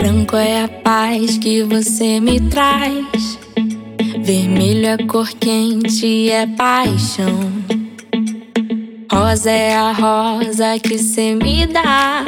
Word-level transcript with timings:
Branco 0.00 0.34
é 0.34 0.64
a 0.64 0.68
paz 0.68 1.36
que 1.36 1.62
você 1.62 2.20
me 2.20 2.40
traz. 2.40 3.38
Vermelho 4.24 4.86
é 4.86 4.96
cor 4.96 5.28
quente, 5.28 6.30
é 6.30 6.46
paixão. 6.46 7.52
Rosa 9.12 9.50
é 9.50 9.76
a 9.76 9.92
rosa 9.92 10.78
que 10.78 10.96
cê 10.96 11.34
me 11.34 11.66
dá. 11.66 12.24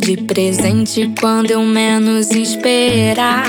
De 0.00 0.16
presente 0.16 1.08
quando 1.20 1.52
eu 1.52 1.62
menos 1.62 2.32
esperar. 2.32 3.46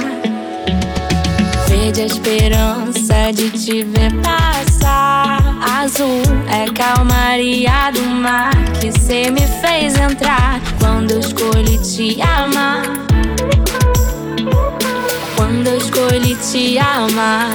Verde 1.67 2.01
a 2.01 2.05
esperança 2.05 3.31
de 3.33 3.49
te 3.49 3.81
ver 3.81 4.13
passar. 4.21 5.41
Azul 5.79 6.21
é 6.47 6.71
calmaria 6.71 7.89
do 7.91 8.03
mar 8.03 8.53
que 8.79 8.91
cê 8.91 9.31
me 9.31 9.41
fez 9.61 9.99
entrar. 9.99 10.61
Quando 10.79 11.09
eu 11.09 11.19
escolhi 11.19 11.79
te 11.79 12.21
amar. 12.21 13.10
Eu 16.01 16.07
escolhi 16.07 16.35
te 16.35 16.79
amar. 16.79 17.51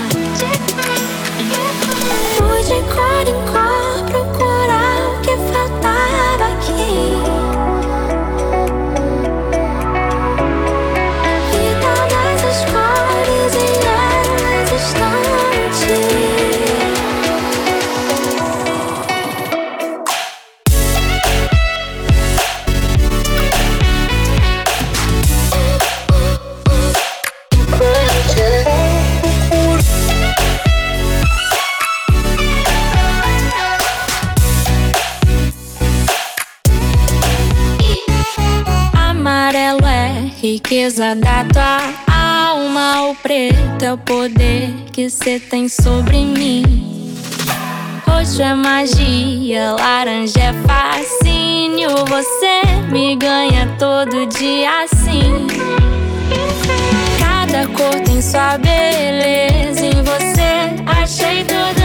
Fui 2.37 2.63
de 2.63 2.81
cor 2.95 3.27
em 3.27 3.53
cor 3.53 3.86
riqueza 40.67 41.15
da 41.15 41.45
tua 41.45 41.79
alma. 42.13 43.11
O 43.11 43.15
preto 43.15 43.85
é 43.85 43.93
o 43.93 43.99
poder 43.99 44.75
que 44.93 45.09
cê 45.09 45.39
tem 45.39 45.69
sobre 45.69 46.25
mim. 46.25 47.15
Roxo 48.05 48.43
é 48.43 48.53
magia, 48.53 49.77
laranja 49.79 50.41
é 50.41 50.53
fascínio. 50.67 51.91
Você 52.09 52.63
me 52.91 53.15
ganha 53.15 53.77
todo 53.79 54.27
dia 54.27 54.83
assim. 54.83 55.47
Cada 57.21 57.69
cor 57.69 58.01
tem 58.05 58.21
sua 58.21 58.59
beleza. 58.59 59.87
Em 59.87 60.03
você 60.03 60.83
achei 61.01 61.45
todas 61.45 61.76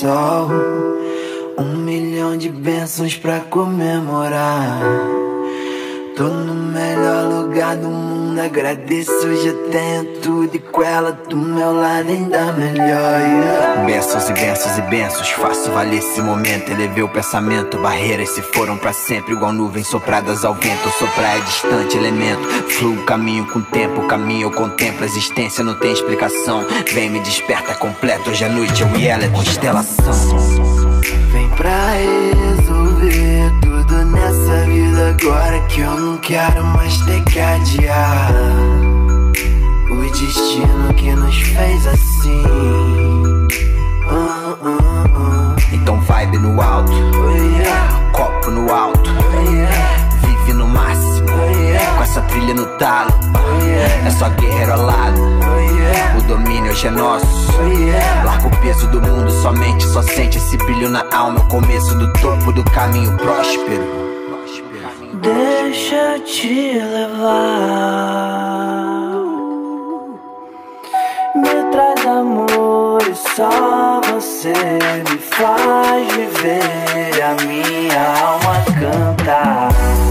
sol. 0.00 0.48
Um 1.58 1.76
milhão 1.76 2.34
de 2.34 2.48
bênçãos 2.48 3.16
pra 3.16 3.40
comemorar 3.40 4.80
agradeço, 8.60 9.12
já 9.42 9.52
tenho 9.70 10.20
tudo 10.20 10.54
e 10.54 10.58
com 10.58 10.82
ela 10.82 11.12
do 11.12 11.36
meu 11.36 11.72
lado 11.72 12.08
ainda 12.08 12.52
melhor. 12.52 13.20
Yeah. 13.20 13.84
Benços 13.84 14.28
e 14.28 14.32
benços 14.32 14.78
e 14.78 14.82
benços, 14.82 15.28
faço 15.30 15.70
valer 15.70 15.98
esse 15.98 16.20
momento. 16.20 16.70
Elevei 16.70 17.02
o 17.02 17.08
pensamento, 17.08 17.78
barreiras 17.78 18.30
se 18.30 18.42
foram 18.42 18.76
para 18.76 18.92
sempre, 18.92 19.32
igual 19.32 19.52
nuvens 19.52 19.86
sopradas 19.86 20.44
ao 20.44 20.54
vento. 20.54 20.86
Eu 20.86 20.92
sou 20.92 21.08
praia 21.08 21.40
distante, 21.42 21.96
elemento. 21.96 22.42
Fluo 22.68 23.04
caminho 23.04 23.46
com 23.46 23.60
tempo, 23.60 24.06
caminho 24.06 24.46
eu 24.46 24.50
contemplo. 24.50 25.04
A 25.04 25.06
existência 25.06 25.62
não 25.62 25.74
tem 25.74 25.92
explicação. 25.92 26.66
Vem, 26.92 27.10
me 27.10 27.20
desperta 27.20 27.74
completo. 27.74 28.30
Hoje 28.30 28.44
à 28.44 28.48
noite 28.48 28.82
eu 28.82 28.96
e 28.96 29.06
ela 29.06 29.24
é 29.24 29.28
constelação. 29.28 30.14
Vem 31.32 31.48
pra 31.50 31.90
vida 31.96 32.39
agora 35.10 35.60
que 35.66 35.80
eu 35.80 35.90
não 35.98 36.16
quero 36.18 36.64
mais 36.64 36.96
ter 37.02 37.22
que 37.24 37.40
adiar. 37.40 38.32
O 39.90 39.96
destino 40.02 40.94
que 40.94 41.10
nos 41.12 41.36
fez 41.36 41.86
assim. 41.86 42.44
Uh, 44.06 44.56
uh, 44.62 44.68
uh. 44.68 45.56
Então 45.72 46.00
vibe 46.00 46.38
no 46.38 46.60
alto, 46.60 46.92
oh, 46.92 47.30
yeah. 47.30 48.10
copo 48.12 48.50
no 48.50 48.72
alto, 48.72 49.10
oh, 49.10 49.50
yeah. 49.50 50.08
vive 50.22 50.52
no 50.52 50.66
máximo. 50.68 51.28
Oh, 51.28 51.60
yeah. 51.60 51.96
Com 51.96 52.02
essa 52.02 52.20
trilha 52.22 52.54
no 52.54 52.66
talo, 52.78 53.12
é 54.06 54.10
só 54.10 54.28
guerreiro 54.30 54.72
ao 54.72 54.82
lado. 54.82 55.20
O 56.18 56.22
domínio 56.22 56.70
hoje 56.70 56.86
é 56.86 56.90
nosso. 56.90 57.50
Larga 58.24 58.46
o 58.46 58.56
peso 58.58 58.86
do 58.88 59.00
mundo 59.00 59.30
somente, 59.42 59.84
só 59.88 60.02
sente 60.02 60.38
esse 60.38 60.56
brilho 60.56 60.88
na 60.88 61.04
alma. 61.12 61.40
É 61.40 61.42
o 61.42 61.46
começo 61.46 61.94
do 61.96 62.12
topo 62.14 62.52
do 62.52 62.62
caminho 62.70 63.16
próspero. 63.16 64.09
Deixa 65.20 65.96
eu 65.96 66.20
te 66.20 66.78
levar. 66.78 67.60
Me 71.34 71.70
traz 71.70 72.06
amor 72.06 73.02
e 73.02 73.14
só 73.14 74.00
você 74.10 74.52
me 75.10 75.18
faz 75.18 76.06
viver 76.14 77.22
a 77.22 77.34
minha 77.44 78.00
alma 78.24 78.64
cantar. 78.80 80.09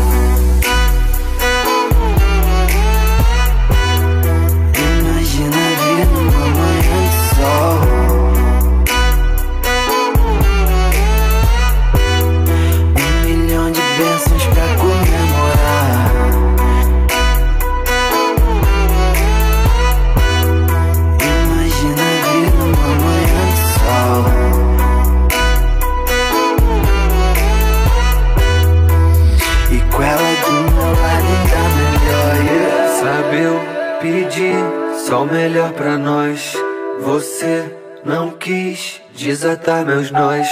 o 35.21 35.25
melhor 35.25 35.73
pra 35.73 35.97
nós. 35.97 36.53
Você 37.01 37.75
não 38.05 38.31
quis 38.31 39.01
desatar 39.13 39.85
meus 39.85 40.11
nós. 40.11 40.47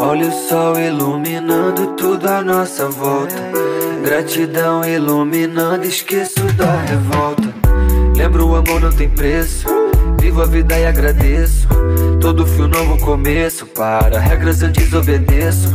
Olha 0.00 0.26
o 0.26 0.32
sol 0.32 0.78
iluminando 0.78 1.88
tudo 1.88 2.26
à 2.26 2.42
nossa 2.42 2.88
volta. 2.88 3.36
Gratidão 4.02 4.82
iluminando, 4.84 5.84
esqueço 5.84 6.40
da 6.56 6.80
revolta. 6.82 7.52
Lembro 8.16 8.48
o 8.48 8.56
amor 8.56 8.80
não 8.80 8.92
tem 8.92 9.10
preço. 9.10 9.66
Vivo 10.20 10.42
a 10.42 10.46
vida 10.46 10.78
e 10.78 10.86
agradeço. 10.86 11.66
Todo 12.20 12.46
fio 12.46 12.68
novo 12.68 12.98
começo. 12.98 13.66
Para 13.66 14.20
regras 14.20 14.60
eu 14.60 14.68
desobedeço. 14.68 15.74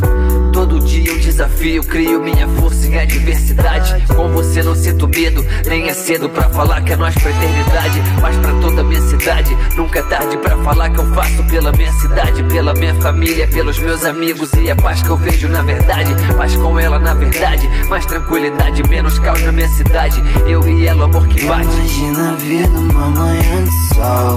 Todo 0.54 0.80
dia 0.80 1.12
um 1.12 1.18
desafio, 1.18 1.84
crio 1.84 2.24
minha 2.24 2.48
força 2.48 2.88
em 2.88 2.98
adversidade. 2.98 4.06
Com 4.16 4.30
você 4.30 4.64
não 4.64 4.74
sinto 4.74 5.06
medo, 5.06 5.46
nem 5.68 5.90
é 5.90 5.94
cedo 5.94 6.30
pra 6.30 6.48
falar 6.50 6.82
que 6.82 6.94
é 6.94 6.96
nós 6.96 7.14
pra 7.16 7.30
eternidade. 7.30 8.02
Mas 8.22 8.38
pra 8.38 8.54
toda 8.62 8.84
minha 8.84 9.02
cidade, 9.02 9.58
nunca 9.76 10.00
é 10.00 10.04
tarde 10.04 10.38
pra 10.38 10.56
falar 10.60 10.92
que 10.92 11.00
eu 11.00 11.14
faço 11.14 11.44
pela 11.50 11.74
minha 11.74 11.92
cidade, 11.94 12.42
pela 12.44 12.74
minha 12.74 12.96
família, 12.96 13.48
pelos 13.48 13.78
meus 13.80 14.06
amigos 14.06 14.54
e 14.54 14.72
a 14.72 14.76
paz 14.78 15.02
que 15.02 15.10
eu 15.10 15.18
vejo 15.18 15.50
na 15.50 15.62
verdade. 15.62 16.16
Paz 16.38 16.56
com 16.56 16.80
ela 16.80 17.00
na 17.00 17.14
verdade, 17.14 17.70
mais 17.90 18.06
tranquilidade, 18.06 18.82
menos 18.88 19.20
caos 19.20 19.42
na 19.44 19.52
minha 19.52 19.68
cidade. 19.68 20.24
Eu 20.48 20.66
e 20.66 20.88
ela, 20.88 21.04
amor 21.04 21.28
que 21.28 21.44
bate. 21.46 21.66
Imagina 21.66 22.36
vir 22.38 22.70
numa 22.70 23.10
manhã 23.10 23.64
de 23.64 23.96
sol. 23.96 24.35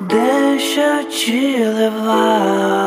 Deixa 0.00 0.80
eu 0.80 1.04
te 1.08 1.56
levar. 1.64 2.82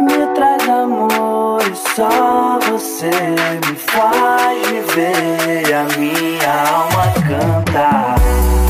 Me 0.00 0.26
traz 0.34 0.68
amor 0.68 1.62
e 1.62 1.94
só 1.94 2.58
você 2.70 3.10
me 3.10 3.76
faz 3.76 4.66
viver. 4.66 5.74
A 5.74 5.84
minha 5.98 6.52
alma 6.68 7.12
cantar. 7.28 8.61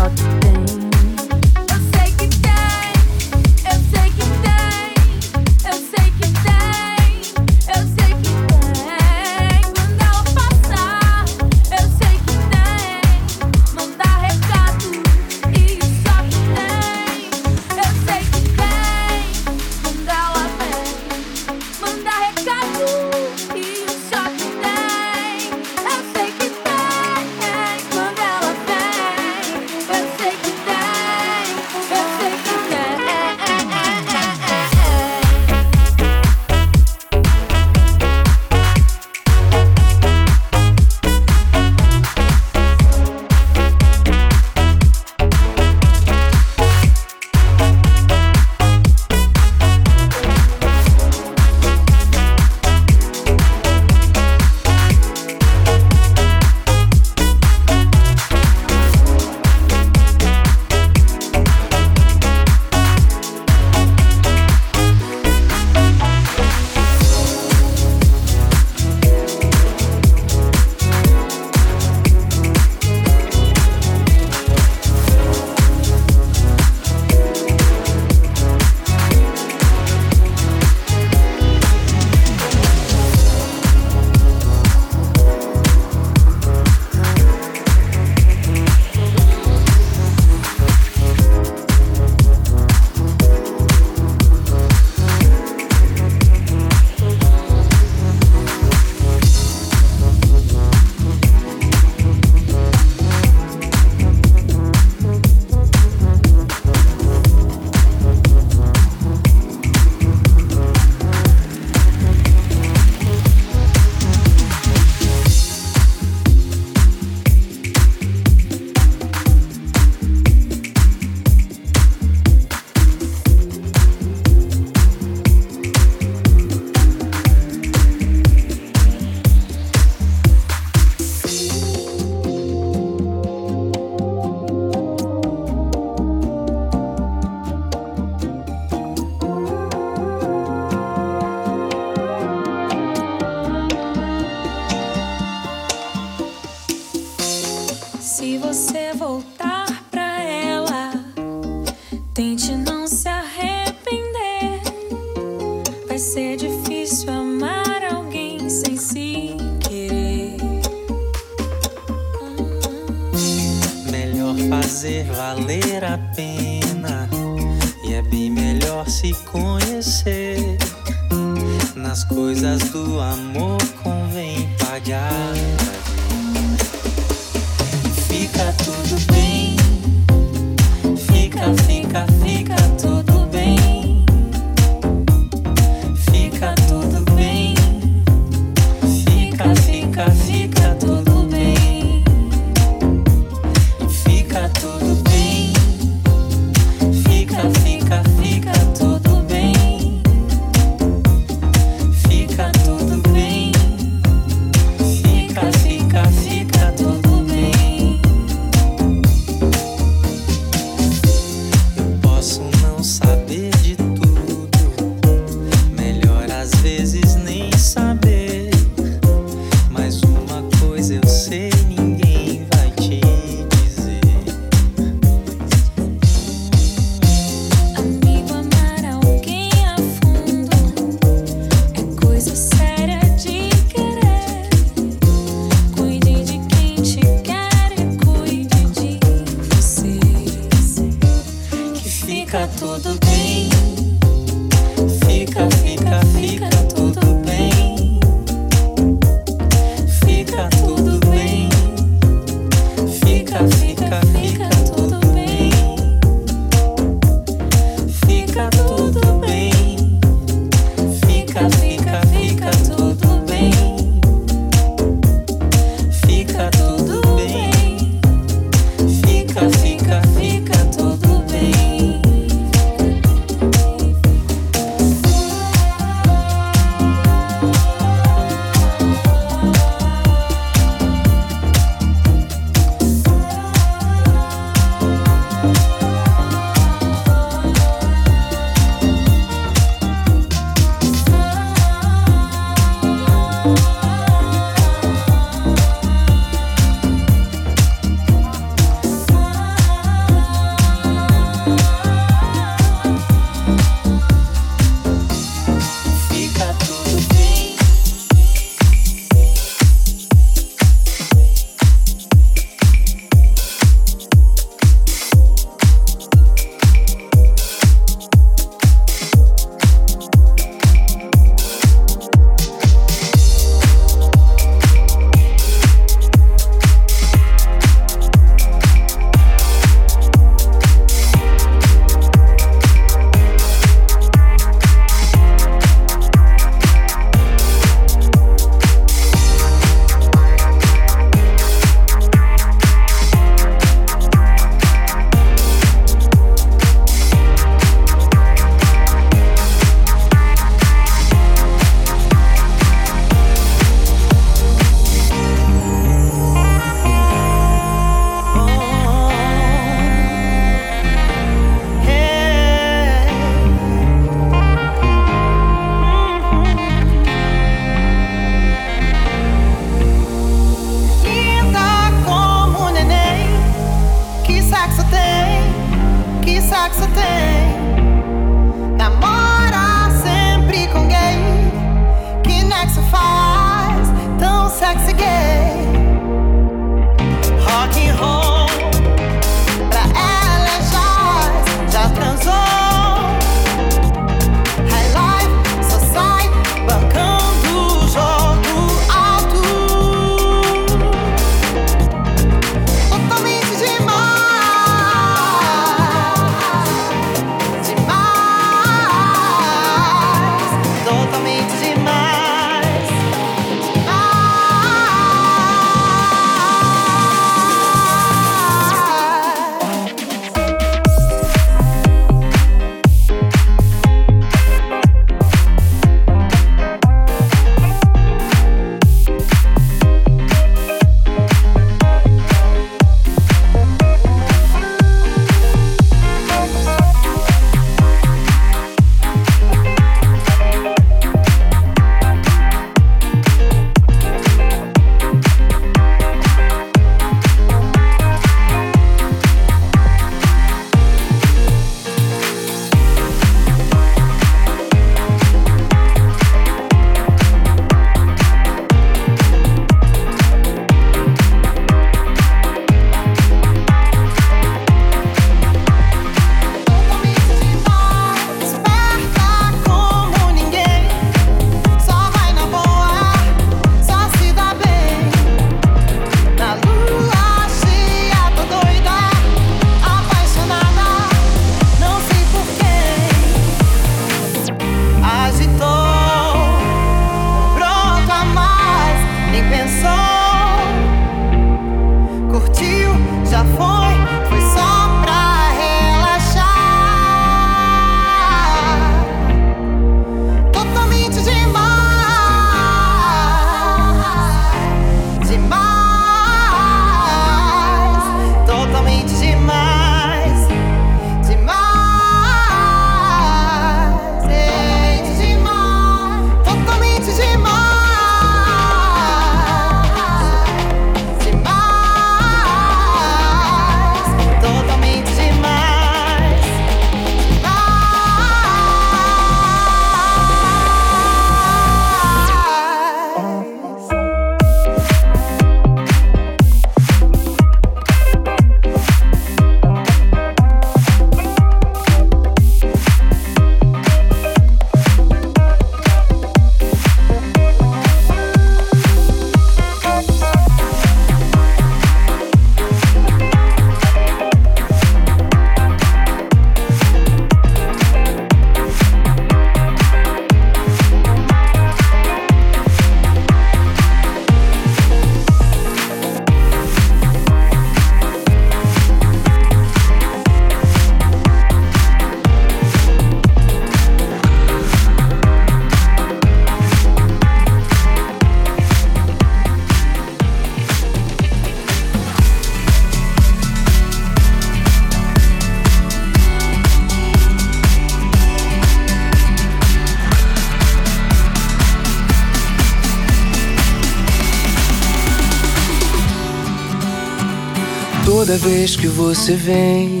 Toda 598.32 598.48
vez 598.48 598.74
que 598.76 598.86
você 598.86 599.36
vem 599.36 600.00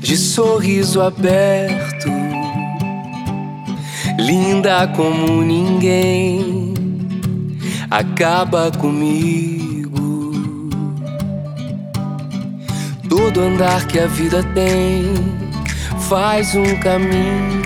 de 0.00 0.16
sorriso 0.16 1.00
aberto, 1.00 2.08
linda 4.18 4.88
como 4.88 5.42
ninguém, 5.42 6.74
acaba 7.88 8.68
comigo. 8.72 10.28
Todo 13.08 13.40
andar 13.40 13.86
que 13.86 14.00
a 14.00 14.08
vida 14.08 14.42
tem 14.54 15.14
faz 16.08 16.56
um 16.56 16.80
caminho, 16.80 17.62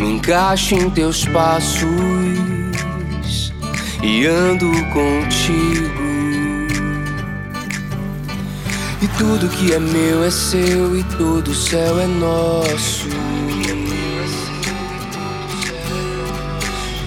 me 0.00 0.14
encaixo 0.14 0.74
em 0.74 0.90
teus 0.90 1.24
passos 1.26 1.86
e 4.02 4.26
ando 4.26 4.68
contigo. 4.92 6.07
Tudo 9.18 9.48
que 9.48 9.72
é 9.74 9.80
meu 9.80 10.22
é 10.22 10.30
seu 10.30 10.96
e 10.96 11.02
todo 11.02 11.48
o 11.48 11.54
céu 11.54 11.98
é 11.98 12.06
nosso. 12.06 13.08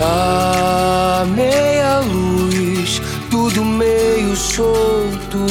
A 0.02 1.26
meia 1.34 2.00
luz, 2.00 3.02
tudo 3.30 3.64
meio 3.64 4.36
solto. 4.36 5.46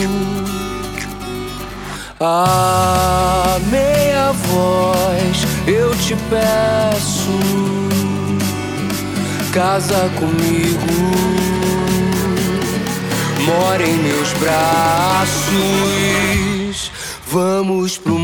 A 2.20 3.58
meia 3.70 4.32
voz, 4.32 5.46
eu 5.66 5.96
te 5.96 6.14
peço, 6.28 7.40
casa 9.52 10.10
comigo 10.18 11.40
mora 13.50 13.82
em 13.82 13.96
meus 13.96 14.32
braços. 14.34 16.29
Vamos 17.32 17.96
pro 17.96 18.19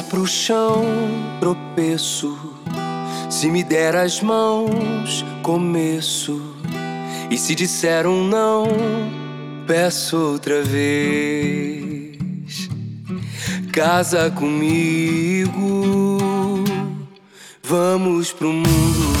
olhar 0.00 0.02
pro 0.04 0.26
chão, 0.26 0.84
tropeço. 1.38 2.38
Se 3.28 3.48
me 3.48 3.62
der 3.62 3.94
as 3.94 4.20
mãos, 4.20 5.24
começo. 5.42 6.40
E 7.30 7.36
se 7.38 7.54
disser 7.54 8.06
um 8.06 8.26
não, 8.26 8.66
peço 9.66 10.16
outra 10.16 10.62
vez. 10.62 12.18
Casa 13.72 14.30
comigo, 14.30 16.18
vamos 17.62 18.32
pro 18.32 18.52
mundo. 18.52 19.19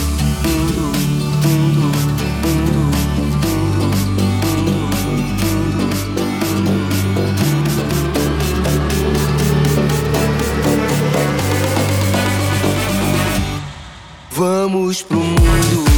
Vamos 14.40 15.02
pro 15.02 15.18
mundo. 15.18 15.89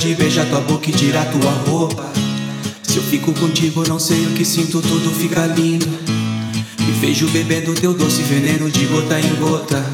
de 0.00 0.14
beijar 0.14 0.46
tua 0.46 0.62
boca 0.62 0.88
e 0.88 0.92
tirar 0.94 1.26
tua 1.26 1.50
roupa. 1.68 2.10
Se 2.82 2.96
eu 2.96 3.02
fico 3.02 3.34
contigo, 3.34 3.86
não 3.86 3.98
sei 3.98 4.24
o 4.24 4.30
que 4.30 4.46
sinto, 4.46 4.80
tudo 4.80 5.10
fica 5.10 5.44
lindo. 5.44 5.86
Me 6.78 6.92
vejo 7.00 7.28
bebendo 7.28 7.74
teu 7.74 7.92
doce 7.92 8.22
veneno 8.22 8.70
de 8.70 8.86
gota 8.86 9.20
em 9.20 9.34
gota. 9.34 9.84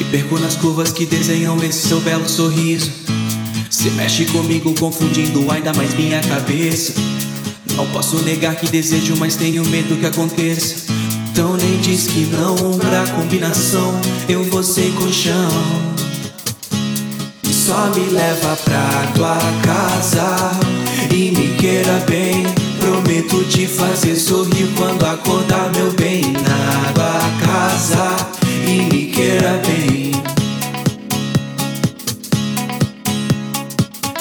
E 0.00 0.04
perco 0.04 0.38
nas 0.38 0.56
curvas 0.56 0.90
que 0.90 1.04
desenham 1.04 1.62
esse 1.62 1.88
seu 1.88 2.00
belo 2.00 2.26
sorriso. 2.26 2.90
Se 3.68 3.90
mexe 3.90 4.24
comigo, 4.24 4.74
confundindo 4.80 5.50
ainda 5.50 5.74
mais 5.74 5.94
minha 5.94 6.20
cabeça. 6.22 6.94
Não 7.76 7.86
posso 7.88 8.16
negar 8.22 8.56
que 8.56 8.70
desejo, 8.70 9.16
mas 9.18 9.36
tenho 9.36 9.62
medo 9.66 10.00
que 10.00 10.06
aconteça. 10.06 10.90
Então 11.30 11.58
nem 11.58 11.78
diz 11.80 12.06
que 12.06 12.20
não 12.20 12.78
pra 12.78 13.06
combinação. 13.08 13.92
Eu 14.26 14.42
vou 14.44 14.62
sem 14.62 14.90
colchão. 14.92 15.79
Só 17.70 17.86
me 17.94 18.10
leva 18.10 18.56
pra 18.64 19.12
tua 19.14 19.38
casa 19.62 20.50
e 21.14 21.30
me 21.30 21.54
queira 21.56 22.02
bem. 22.04 22.44
Prometo 22.80 23.44
te 23.44 23.64
fazer 23.68 24.16
sorrir 24.16 24.68
quando 24.76 25.04
acordar, 25.04 25.70
meu 25.76 25.92
bem. 25.92 26.32
Na 26.32 26.92
tua 26.92 27.20
casa 27.46 28.16
e 28.66 28.92
me 28.92 29.06
queira 29.12 29.62
bem. 29.64 30.10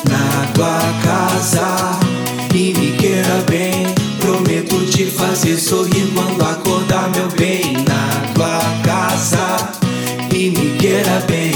Na 0.07 0.45
tua 0.53 0.79
casa 1.03 1.99
e 2.53 2.71
me 2.77 2.97
queira 2.99 3.43
bem. 3.49 3.87
Prometo 4.19 4.77
te 4.91 5.05
fazer 5.05 5.57
sorrir 5.57 6.07
quando 6.13 6.43
acordar, 6.43 7.09
meu 7.15 7.27
bem. 7.29 7.77
Na 7.77 8.31
tua 8.35 8.61
casa 8.83 9.71
e 10.35 10.51
me 10.51 10.77
queira 10.77 11.25
bem. 11.27 11.48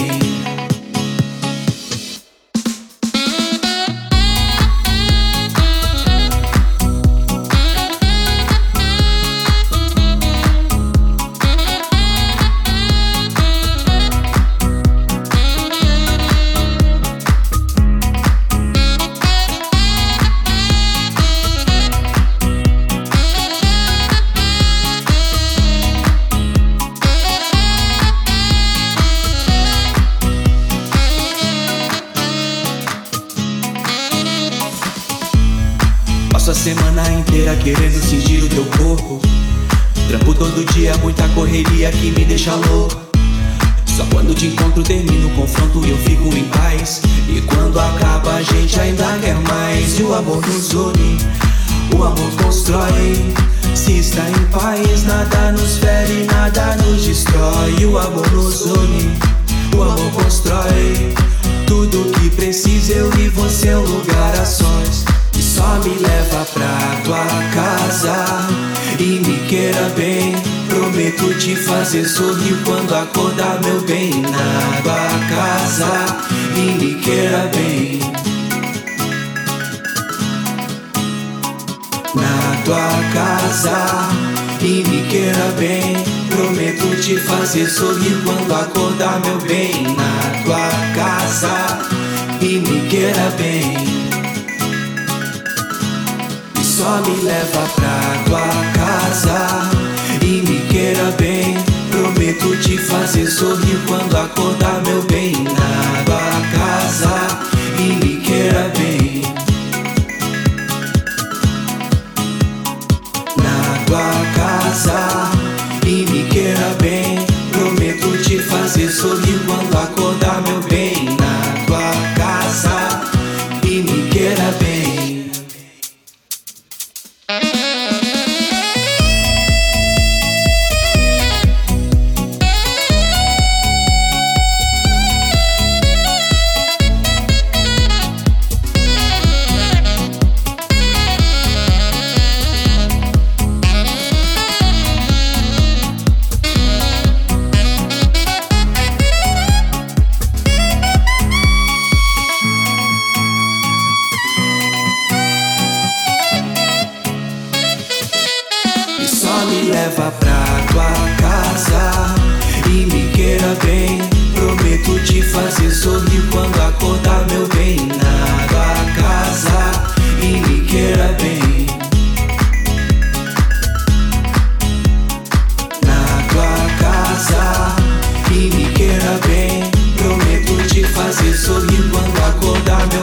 fazer 181.14 181.34
sorrir 181.38 181.92
quando 181.92 182.18
acordar 182.24 182.88
meu 182.88 183.03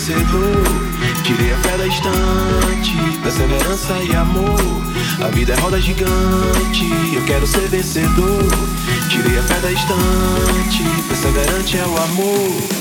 vencedor. 0.00 0.64
Tirei 1.22 1.52
a 1.52 1.58
fé 1.58 1.76
da 1.76 1.86
estante, 1.86 3.18
perseverança 3.22 3.92
e 4.02 4.16
amor. 4.16 4.58
A 5.22 5.28
vida 5.28 5.52
é 5.52 5.56
roda 5.56 5.80
gigante, 5.80 6.88
eu 7.14 7.22
quero 7.26 7.46
ser 7.46 7.68
vencedor. 7.68 8.48
Tirei 9.10 9.38
a 9.38 9.42
fé 9.42 9.60
da 9.60 9.70
estante, 9.70 10.82
perseverante 11.06 11.78
é 11.78 11.86
o 11.86 11.96
amor. 11.98 12.79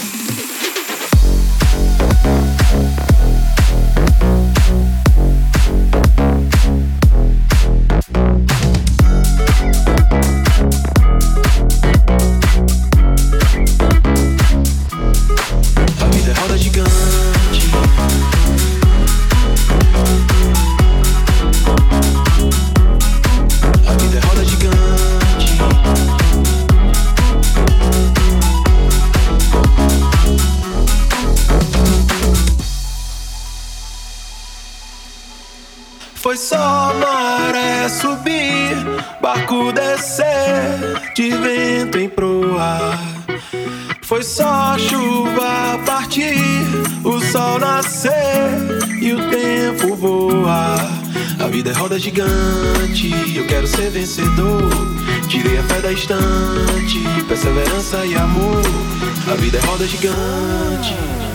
gigante. 59.90 61.29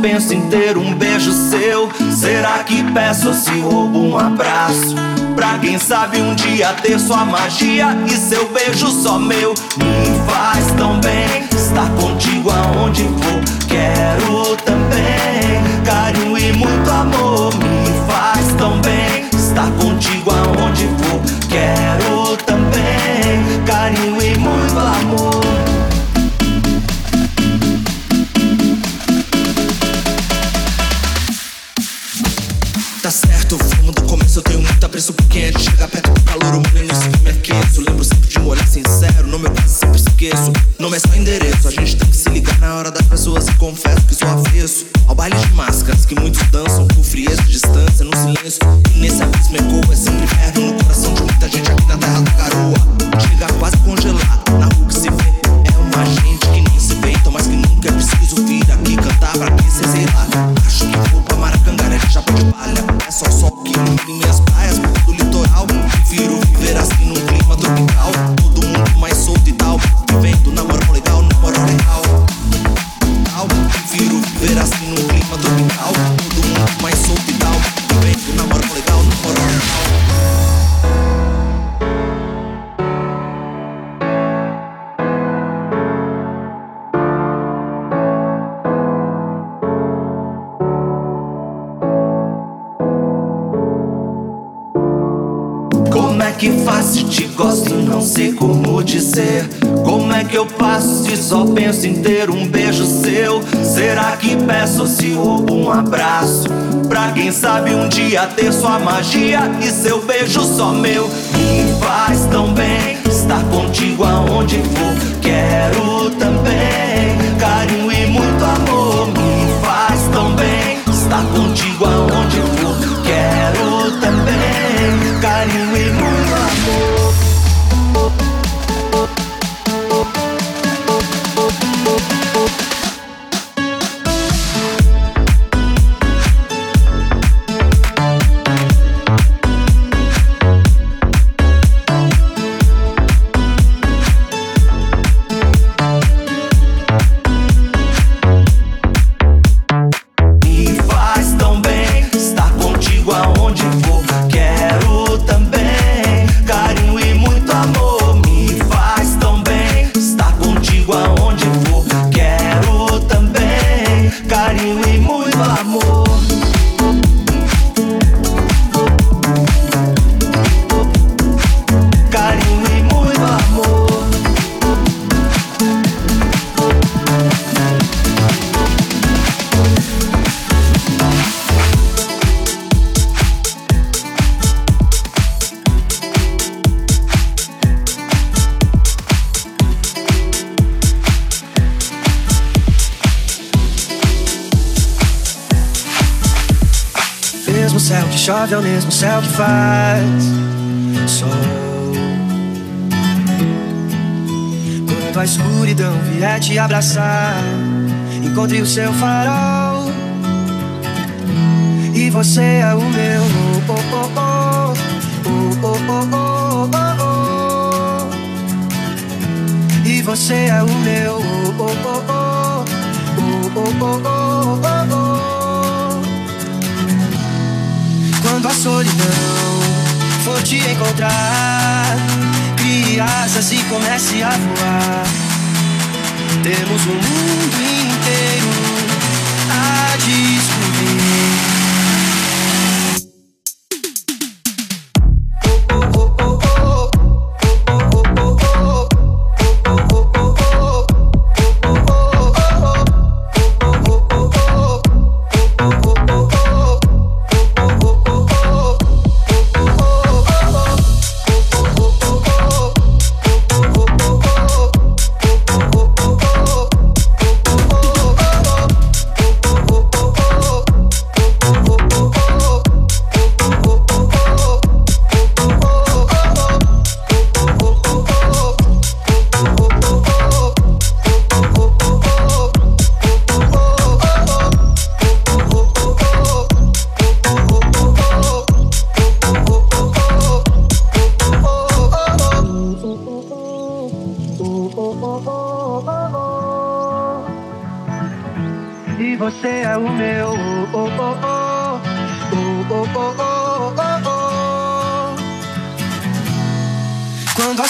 penso 0.00 0.34
em 0.34 0.48
ter 0.48 0.76
um 0.76 0.94
beijo 0.94 1.32
seu. 1.32 1.88
Será 2.12 2.62
que 2.64 2.82
peço 2.92 3.32
se 3.34 3.50
roubo 3.60 3.98
um 3.98 4.18
abraço? 4.18 4.94
Pra 5.34 5.58
quem 5.58 5.78
sabe 5.78 6.20
um 6.20 6.34
dia 6.34 6.72
ter 6.82 6.98
sua 6.98 7.24
magia 7.24 7.96
e 8.06 8.10
seu 8.10 8.48
beijo 8.48 8.88
só 8.88 9.18
meu. 9.18 9.54
Me 9.76 10.30
faz 10.30 10.66
tão 10.76 11.00
bem 11.00 11.44
estar 11.52 11.88
contigo 12.00 12.50
aonde 12.50 13.04
for. 13.04 13.66
Quero 13.68 14.37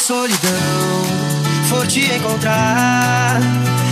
solidão 0.08 0.40
for 1.68 1.86
te 1.86 2.00
encontrar, 2.10 3.38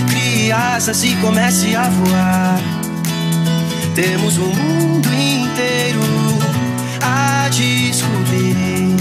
crie 0.09 0.51
asas 0.51 1.05
e 1.05 1.15
comece 1.17 1.77
a 1.77 1.91
voar. 1.91 2.59
Temos 3.95 4.39
um 4.39 4.47
mundo 4.47 5.09
inteiro 5.13 6.01
a 7.03 7.51
descobrir. 7.51 8.97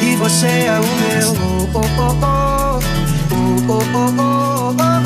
E 0.00 0.16
você 0.16 0.46
é 0.46 0.80
o 0.80 0.86
meu. 1.02 1.34
Oh, 1.34 1.68
oh, 1.74 1.80
oh, 2.00 2.16
oh, 2.22 2.80
oh, 3.30 3.58
oh, 3.68 3.82
oh, 3.94 4.08
oh, 4.18 4.74
oh, 4.80 5.04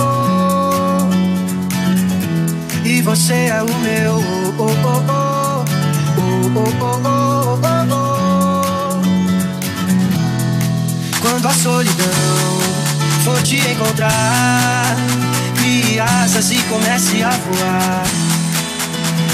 oh. 1.11 1.11
E 2.87 3.03
você 3.03 3.49
é 3.49 3.61
o 3.65 3.75
meu. 3.81 4.15
Oh, 4.15 4.63
oh, 4.63 4.69
oh, 4.85 5.03
oh, 5.09 5.65
oh, 6.55 6.85
oh, 6.85 7.03
oh. 7.05 7.18
quando 11.39 11.47
a 11.47 11.53
solidão 11.53 12.61
for 13.23 13.41
te 13.43 13.59
encontrar, 13.71 14.97
crie 15.55 16.01
asas 16.01 16.51
e 16.51 16.57
comece 16.65 17.23
a 17.23 17.31
voar. 17.31 18.03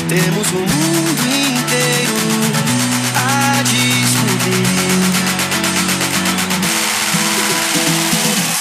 Temos 0.07 0.51
o 0.53 0.57
um 0.57 0.61
mundo 0.61 1.23
inteiro 1.27 2.13
a 3.17 3.63
descobrir. 3.63 4.85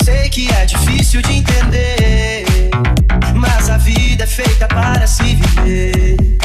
Sei 0.05 0.29
que 0.29 0.49
é 0.53 0.65
difícil 0.65 1.21
de 1.21 1.33
entender, 1.33 2.45
mas 3.35 3.69
a 3.69 3.77
vida 3.77 4.23
é 4.23 4.27
feita 4.27 4.69
para 4.69 5.05
se 5.05 5.35
viver. 5.35 6.37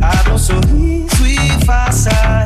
Abra 0.00 0.34
um 0.34 0.38
sorriso 0.38 1.26
e 1.26 1.64
faça. 1.64 2.43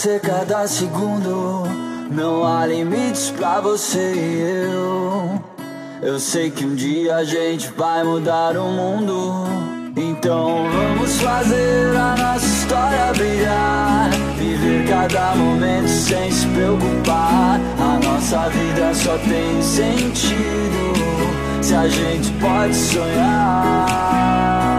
Agradecer 0.00 0.20
cada 0.20 0.66
segundo. 0.66 1.64
Não 2.10 2.44
há 2.44 2.66
limites 2.66 3.30
pra 3.30 3.60
você 3.60 4.12
e 4.14 4.40
eu. 4.72 5.42
Eu 6.02 6.18
sei 6.18 6.50
que 6.50 6.64
um 6.64 6.74
dia 6.74 7.16
a 7.16 7.24
gente 7.24 7.68
vai 7.76 8.02
mudar 8.02 8.56
o 8.56 8.64
mundo. 8.70 9.44
Então 9.96 10.64
vamos 10.70 11.20
fazer 11.20 11.94
a 11.96 12.16
nossa 12.16 12.46
história 12.46 13.12
brilhar. 13.12 14.10
Viver 14.38 14.88
cada 14.88 15.34
momento 15.34 15.88
sem 15.88 16.30
se 16.30 16.46
preocupar. 16.46 17.60
A 17.78 18.00
nossa 18.02 18.48
vida 18.48 18.94
só 18.94 19.18
tem 19.18 19.62
sentido 19.62 20.94
se 21.60 21.74
a 21.74 21.86
gente 21.86 22.30
pode 22.40 22.74
sonhar. 22.74 24.69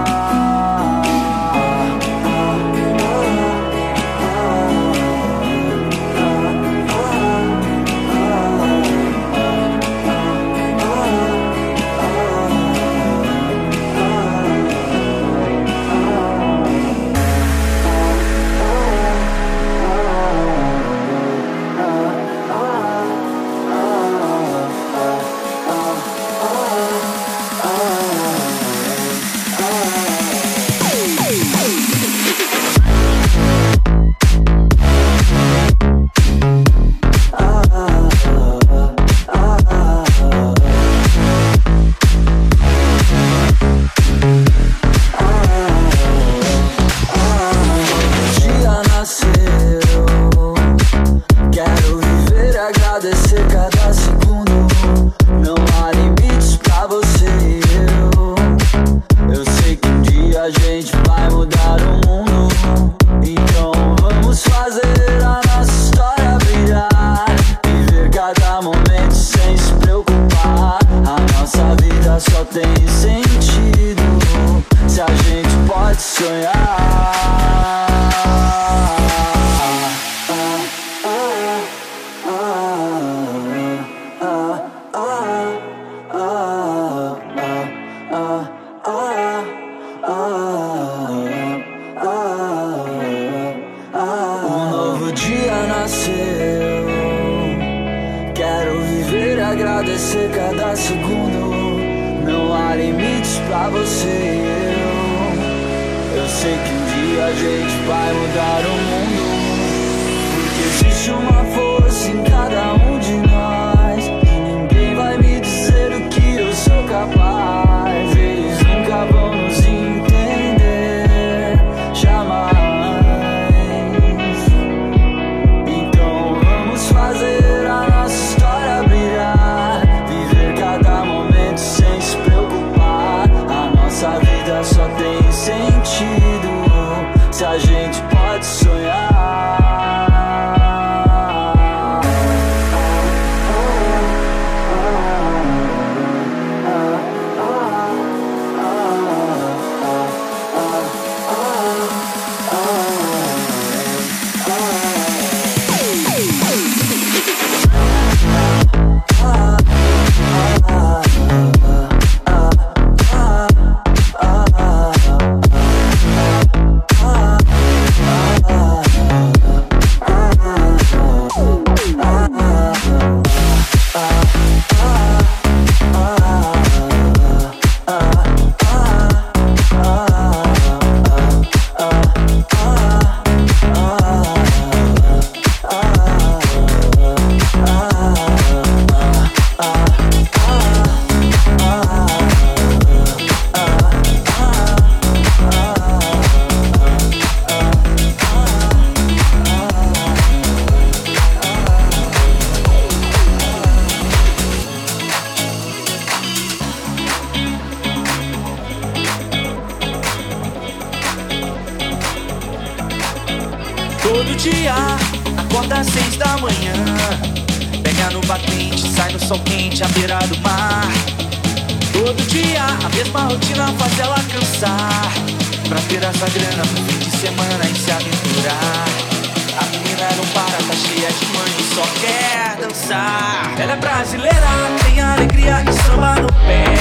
Dançar. 232.81 233.53
Ela 233.57 233.73
é 233.73 233.75
brasileira, 233.75 234.47
tem 234.83 235.01
alegria 235.01 235.63
e 235.67 235.73
samba 235.73 236.15
no 236.15 236.27
pé. 236.27 236.75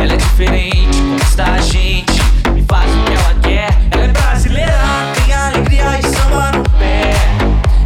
Ela 0.00 0.12
é 0.12 0.16
diferente, 0.16 1.02
conquista 1.02 1.44
a 1.44 1.58
gente 1.58 2.20
e 2.56 2.62
faz 2.62 2.90
o 2.90 3.04
que 3.04 3.12
ela 3.12 3.34
quer. 3.42 3.78
Ela 3.90 4.04
é 4.04 4.08
brasileira, 4.08 4.78
tem 5.14 5.34
alegria 5.34 5.98
e 5.98 6.02
samba 6.02 6.52
no 6.52 6.62
pé. 6.78 7.14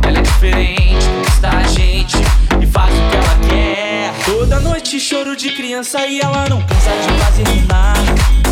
Ela 0.06 0.18
é 0.18 0.22
diferente, 0.22 1.06
conquista 1.06 1.48
a 1.48 1.62
gente 1.64 2.18
e 2.60 2.66
faz 2.66 2.92
o 2.92 3.10
que 3.10 3.16
ela 3.16 3.48
quer. 3.48 4.12
Toda 4.24 4.60
noite 4.60 5.00
choro 5.00 5.34
de 5.36 5.50
criança 5.50 6.06
e 6.06 6.20
ela 6.20 6.46
não 6.48 6.60
cansa 6.62 6.90
de 6.90 7.24
fazer 7.24 7.48
rinar. 7.48 7.96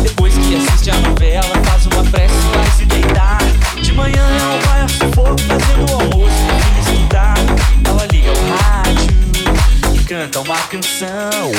Depois 0.01 0.33
que 0.33 0.55
assiste 0.55 0.89
a 0.89 0.97
novela, 0.97 1.63
faz 1.65 1.85
uma 1.85 2.03
prece 2.05 2.33
vai 2.55 2.71
se 2.71 2.85
deitar. 2.85 3.39
De 3.81 3.93
manhã 3.93 4.25
ela 4.41 4.59
vai 4.65 4.81
ao 4.81 4.89
sufoco 4.89 5.41
fazendo 5.41 5.91
o 5.91 6.01
almoço 6.01 6.58
canta 10.09 10.39
uma 10.39 10.57
canção. 10.63 11.51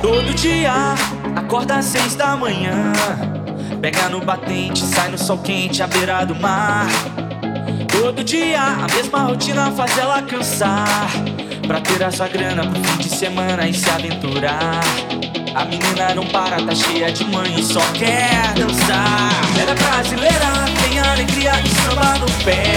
Todo 0.00 0.32
dia, 0.34 0.72
acorda 1.34 1.78
às 1.78 1.84
seis 1.86 2.14
da 2.14 2.36
manhã. 2.36 2.92
Pega 3.80 4.08
no 4.08 4.20
batente, 4.20 4.80
sai 4.80 5.08
no 5.08 5.16
sol 5.16 5.38
quente 5.38 5.84
à 5.84 5.86
beira 5.86 6.24
do 6.26 6.34
mar. 6.34 6.88
Todo 7.88 8.24
dia, 8.24 8.60
a 8.60 8.92
mesma 8.92 9.20
rotina 9.20 9.70
faz 9.70 9.96
ela 9.96 10.20
cansar. 10.22 11.08
Pra 11.64 11.80
ter 11.80 12.02
a 12.02 12.10
sua 12.10 12.26
grana 12.26 12.66
pro 12.66 12.82
fim 12.82 12.98
de 12.98 13.08
semana 13.08 13.68
e 13.68 13.74
se 13.74 13.88
aventurar. 13.88 14.80
A 15.54 15.64
menina 15.64 16.12
não 16.16 16.26
para, 16.26 16.56
tá 16.56 16.74
cheia 16.74 17.12
de 17.12 17.24
mãe 17.26 17.54
e 17.56 17.62
só 17.62 17.80
quer 17.92 18.52
dançar. 18.54 19.30
Ela 19.60 19.70
é 19.70 19.74
brasileira, 19.74 20.46
tem 20.82 20.98
alegria 20.98 21.52
e 21.64 21.68
samba 21.68 22.18
no 22.18 22.44
pé. 22.44 22.74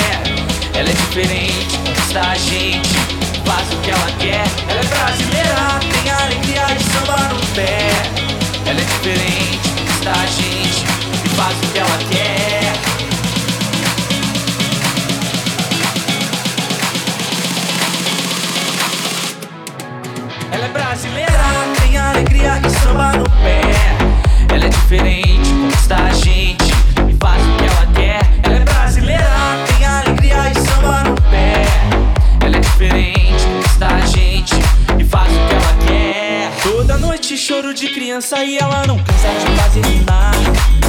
Ela 0.78 0.90
é 0.90 0.94
diferente, 0.94 1.78
conquista 1.78 2.22
a 2.22 2.36
gente, 2.36 2.90
faz 3.44 3.68
o 3.74 3.78
que 3.78 3.90
ela 3.90 4.12
quer. 4.20 4.46
Ela 4.70 4.80
é 4.80 4.86
brasileira, 4.86 5.80
tem 5.94 6.12
alegria 6.12 6.66
e 6.78 6.84
samba 6.84 7.34
no 7.34 7.46
pé. 7.56 7.90
Ela 8.68 8.80
é 8.80 8.84
diferente, 8.84 9.70
conquista 9.70 10.12
a 10.12 10.26
gente 10.28 10.61
faz 11.36 11.58
o 11.58 11.68
que 11.72 11.80
ela 11.80 11.98
quer. 12.10 12.74
Ela 20.52 20.66
é 20.66 20.70
brasileira, 20.70 21.32
tem 21.82 21.98
alegria 21.98 22.62
e 22.66 22.70
samba 22.70 23.14
no 23.14 23.24
pé. 23.24 23.62
Ela 24.54 24.66
é 24.66 24.70
diferente, 24.70 25.50
conquista 25.54 25.96
a 25.96 26.14
gente 26.14 26.72
e 27.10 27.18
faz 27.20 27.42
o 27.42 27.58
que 27.58 27.66
ela 27.66 27.88
quer. 27.94 28.22
Ela 28.44 28.56
é 28.56 28.60
brasileira, 28.60 29.30
tem 29.68 29.86
alegria 29.86 30.52
e 30.52 30.56
samba 30.56 31.04
no 31.04 31.16
pé. 31.30 31.66
Ela 32.46 32.58
é 32.58 32.60
diferente, 32.60 33.46
conquista 33.46 33.88
a 33.88 34.06
gente 34.06 34.81
choro 37.42 37.74
de 37.74 37.88
criança 37.88 38.44
e 38.46 38.60
ela 38.60 38.86
não 38.86 39.04
cansa 39.04 39.30
de 39.30 39.60
fazer 39.60 39.84
rinar. 39.84 40.32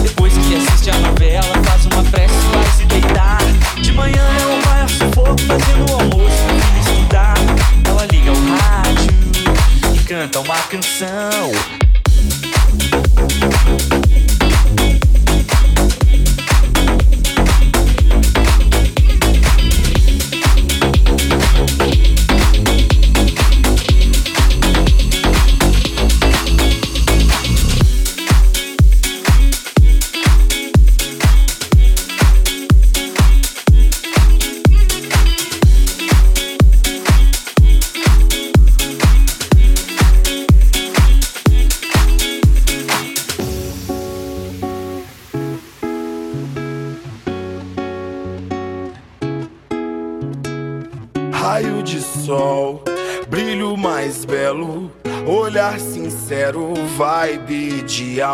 Depois 0.03 0.35
que 0.35 0.55
assiste 0.55 0.91
a 0.91 0.99
novela, 0.99 1.65
faz 1.65 1.87
uma 1.87 2.05
prece 2.11 2.35
vai 2.53 2.71
se 2.77 2.85
deitar. 2.85 3.39
De 3.81 3.91
manhã 3.93 4.23
ela 4.39 4.61
vai 4.61 4.83
ao 4.83 4.89
sufoco 4.91 5.41
fazendo 5.47 5.91
o 5.91 5.95
almoço 5.95 6.45
e 6.53 6.81
estudar. 6.81 7.35
Ela 7.89 8.05
liga 8.05 8.33
o 8.33 8.57
rádio 8.59 9.95
e 9.95 9.99
canta 10.05 10.41
uma 10.41 10.59
canção. 10.65 11.53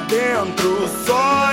dentro, 0.00 0.88
só 1.04 1.52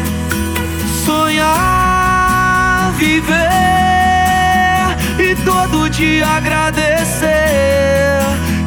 Sonhar, 1.41 2.91
viver 2.97 3.33
e 5.17 5.35
todo 5.43 5.89
dia 5.89 6.27
agradecer 6.27 8.19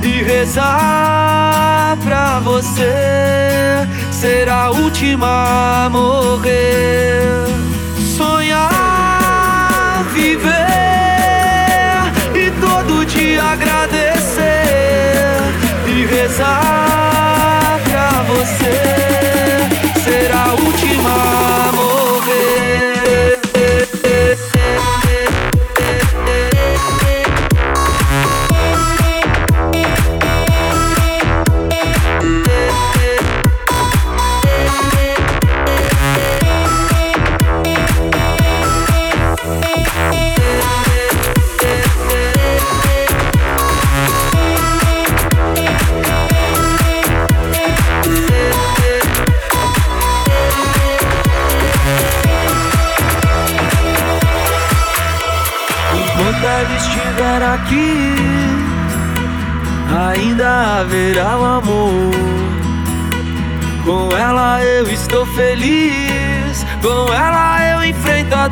e 0.03 0.23
rezar 0.25 1.97
pra 2.03 2.41
você 2.41 3.87
ser 4.11 4.49
a 4.49 4.71
última 4.71 5.85
a 5.87 5.89
morrer. 5.89 7.47
Sonhar, 8.17 10.05
viver 10.13 10.75
te 13.15 13.39
agradecer 13.39 14.43
e 15.87 16.05
rezar 16.07 17.81
pra 17.85 18.23
você 18.23 18.73
ser 20.03 20.33
a 20.33 20.55
última 20.55 21.69
a 21.69 21.73
morrer. 21.73 21.94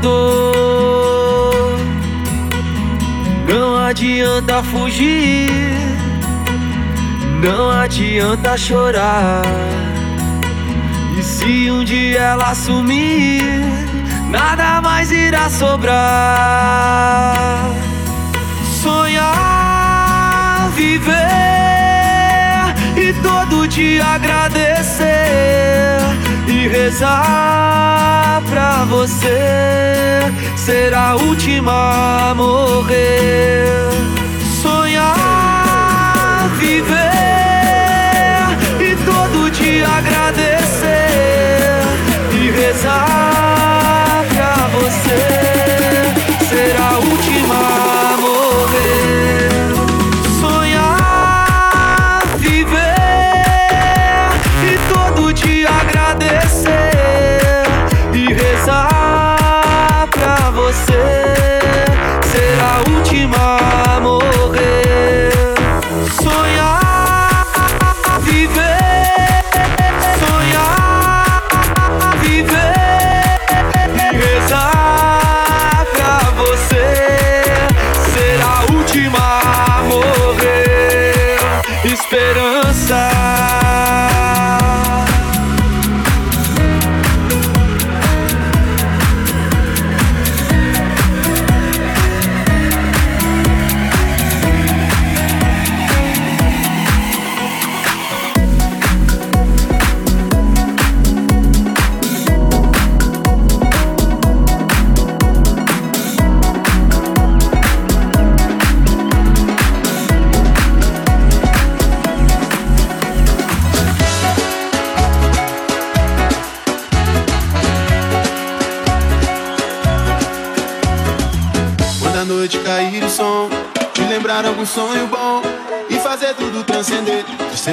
Dor. 0.03 1.79
Não 3.49 3.77
adianta 3.87 4.63
fugir, 4.63 5.51
não 7.43 7.71
adianta 7.71 8.57
chorar. 8.59 9.43
E 11.19 11.23
se 11.23 11.71
um 11.71 11.85
dia 11.85 12.19
ela 12.19 12.55
sumir, 12.55 13.43
nada 14.29 14.83
mais 14.83 15.11
irá 15.11 15.49
sobrar. 15.49 16.11
Sonhar, 18.83 20.71
viver 20.75 21.13
e 22.97 23.13
todo 23.23 23.69
dia 23.69 24.05
agradecer 24.05 26.02
e 26.63 26.69
rezar 26.69 28.41
pra 28.49 28.85
você 28.85 30.31
ser 30.57 30.95
a 30.95 31.17
última 31.17 32.31
a 32.31 32.35
morrer. 32.35 33.67
Sonhar, 34.63 36.49
viver 36.59 36.95
e 38.81 38.95
todo 39.05 39.51
dia 39.51 39.89
agradecer 39.89 41.83
e 42.33 42.51
rezar 42.51 44.25
pra 44.33 44.69
você 44.79 45.21
ser 46.49 46.77
a 46.81 46.99
última 46.99 47.57
a 47.57 48.17
morrer. 48.19 49.12
E 58.69 58.91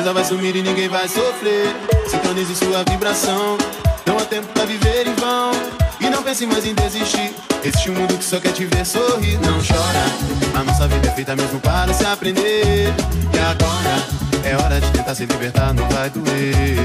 Tristeza 0.10 0.14
vai 0.14 0.24
sumir 0.24 0.55
e 0.55 0.62
ninguém 0.62 0.88
vai 0.88 1.07
sofrer. 1.07 1.76
Sintonize 2.07 2.55
sua 2.55 2.84
vibração, 2.89 3.57
não 4.05 4.18
há 4.18 4.26
tempo 4.26 4.47
pra 4.53 4.66
viver 4.66 5.07
em 5.07 5.14
vão. 5.16 5.51
E 5.99 6.10
não 6.10 6.24
pense 6.24 6.45
mais 6.45 6.66
em 6.66 6.74
desistir. 6.74 7.34
Existe 7.64 7.91
um 7.91 7.95
mundo 7.95 8.18
que 8.18 8.24
só 8.24 8.39
quer 8.39 8.51
te 8.51 8.66
ver 8.66 8.86
sorrir. 8.86 9.38
Não 9.39 9.60
chora, 9.60 10.60
a 10.60 10.64
nossa 10.64 10.88
vida 10.88 11.07
é 11.07 11.12
feita 11.12 11.36
mesmo 11.36 11.60
para 11.60 11.93
se 11.93 12.05
aprender. 12.05 12.93
E 13.34 13.39
agora 13.39 14.03
é 14.43 14.55
hora 14.55 14.82
de 14.82 14.89
tentar 14.91 15.16
se 15.16 15.26
libertar, 15.26 15.74
não 15.74 15.88
vai 15.89 16.10
doer. 16.10 16.78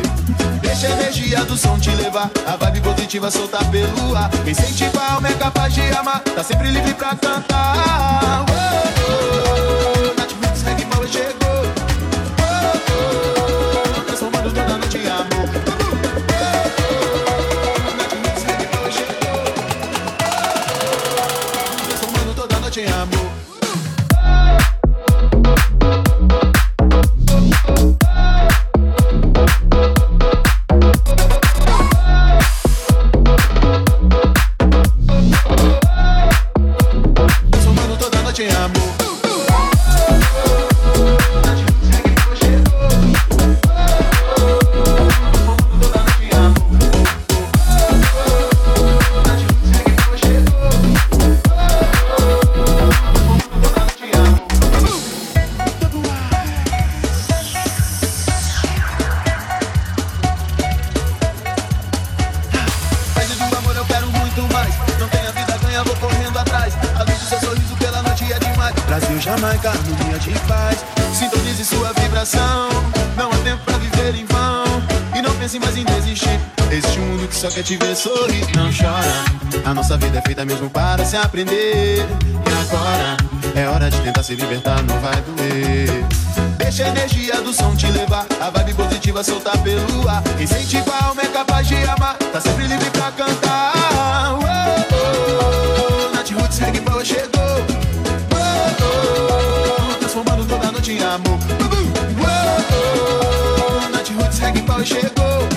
Deixa 0.61 0.89
a 0.89 0.91
energia 0.91 1.45
do 1.45 1.57
som 1.57 1.79
te 1.79 1.91
levar, 1.91 2.31
a 2.47 2.57
vibe 2.57 2.81
positiva 2.81 3.31
soltar 3.31 3.65
pelo 3.71 4.17
ar. 4.17 4.31
Sente 4.55 4.85
alma 5.11 5.29
é 5.29 5.33
capaz 5.35 5.73
de 5.73 5.81
amar, 5.97 6.21
tá 6.21 6.43
sempre 6.43 6.71
livre 6.71 6.93
pra 6.95 7.15
cantar. 7.15 8.45
Oh, 8.51 9.44
Power 96.85 97.05
chegou. 97.05 97.65
Transformando 99.99 100.45
toda 100.47 100.73
noite 100.73 100.93
em 100.93 101.03
amor. 101.03 101.39
Oh, 102.21 103.89
Nath 103.91 104.11
Roots, 104.11 104.39
Reggae 104.39 104.63
Power 104.63 104.85
chegou. 104.85 105.54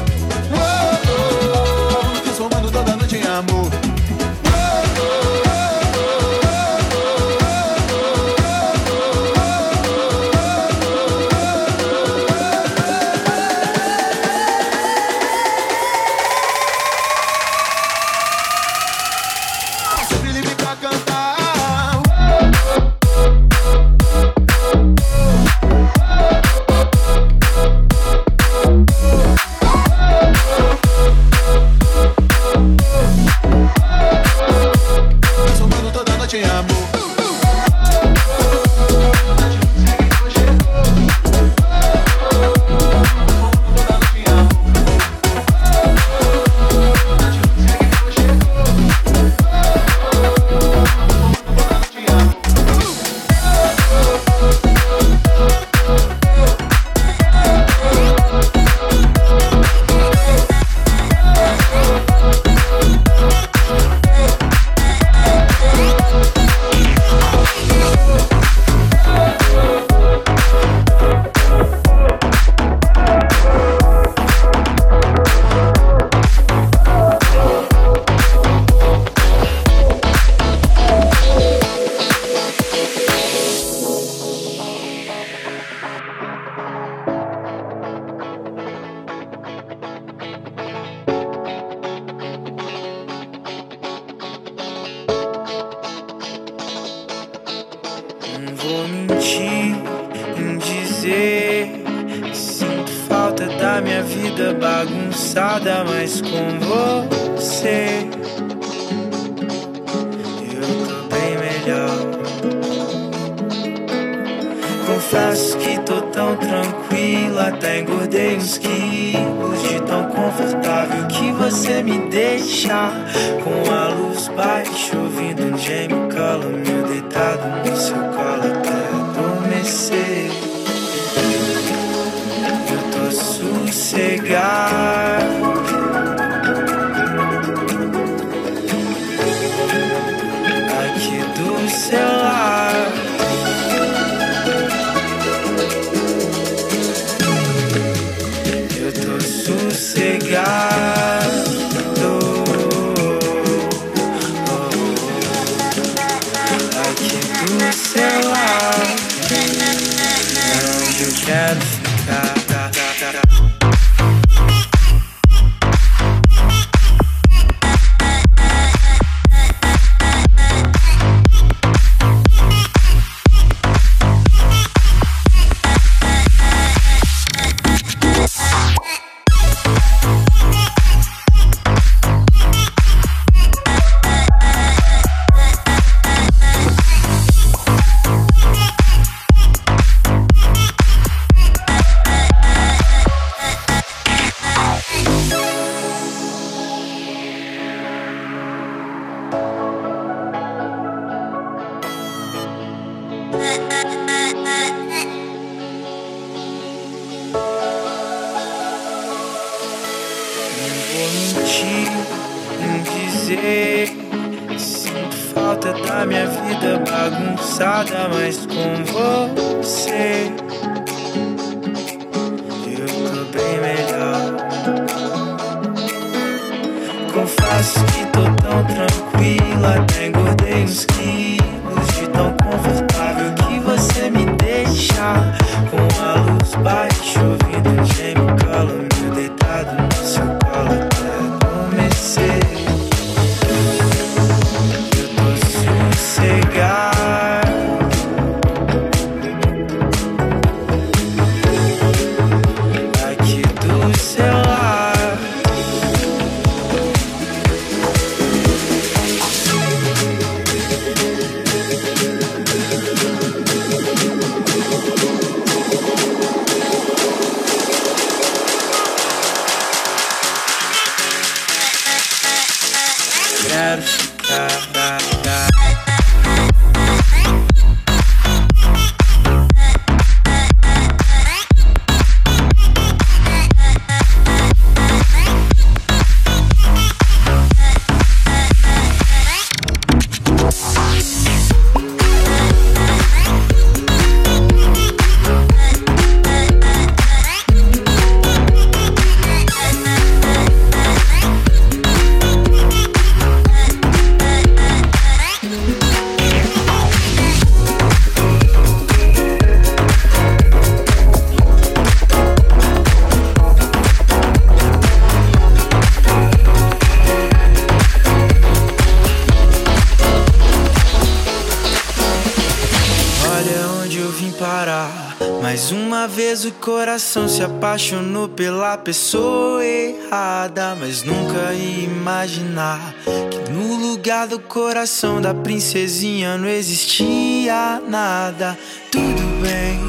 Apaixonou 327.77 328.27
pela 328.27 328.75
pessoa 328.75 329.63
errada. 329.63 330.75
Mas 330.79 331.03
nunca 331.03 331.53
ia 331.53 331.83
imaginar 331.83 332.95
que 333.29 333.51
no 333.51 333.75
lugar 333.75 334.27
do 334.27 334.39
coração 334.39 335.21
da 335.21 335.31
princesinha 335.31 336.39
não 336.39 336.47
existia 336.47 337.79
nada. 337.87 338.57
Tudo 338.91 339.21
bem, 339.43 339.79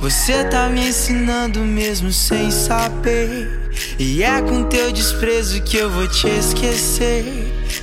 você 0.00 0.44
tá 0.44 0.68
me 0.68 0.88
ensinando 0.88 1.58
mesmo 1.58 2.12
sem 2.12 2.52
saber. 2.52 3.68
E 3.98 4.22
é 4.22 4.40
com 4.40 4.62
teu 4.64 4.92
desprezo 4.92 5.60
que 5.62 5.76
eu 5.76 5.90
vou 5.90 6.06
te 6.06 6.28
esquecer. 6.28 7.24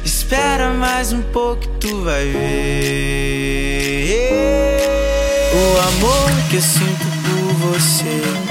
Espera 0.06 0.70
mais 0.70 1.12
um 1.12 1.22
pouco, 1.22 1.68
tu 1.82 2.04
vai 2.04 2.24
ver. 2.24 2.40
O 5.54 5.78
amor 5.90 6.32
que 6.50 6.56
eu 6.56 6.62
sinto 6.62 7.06
por 7.26 7.54
você. 7.74 8.45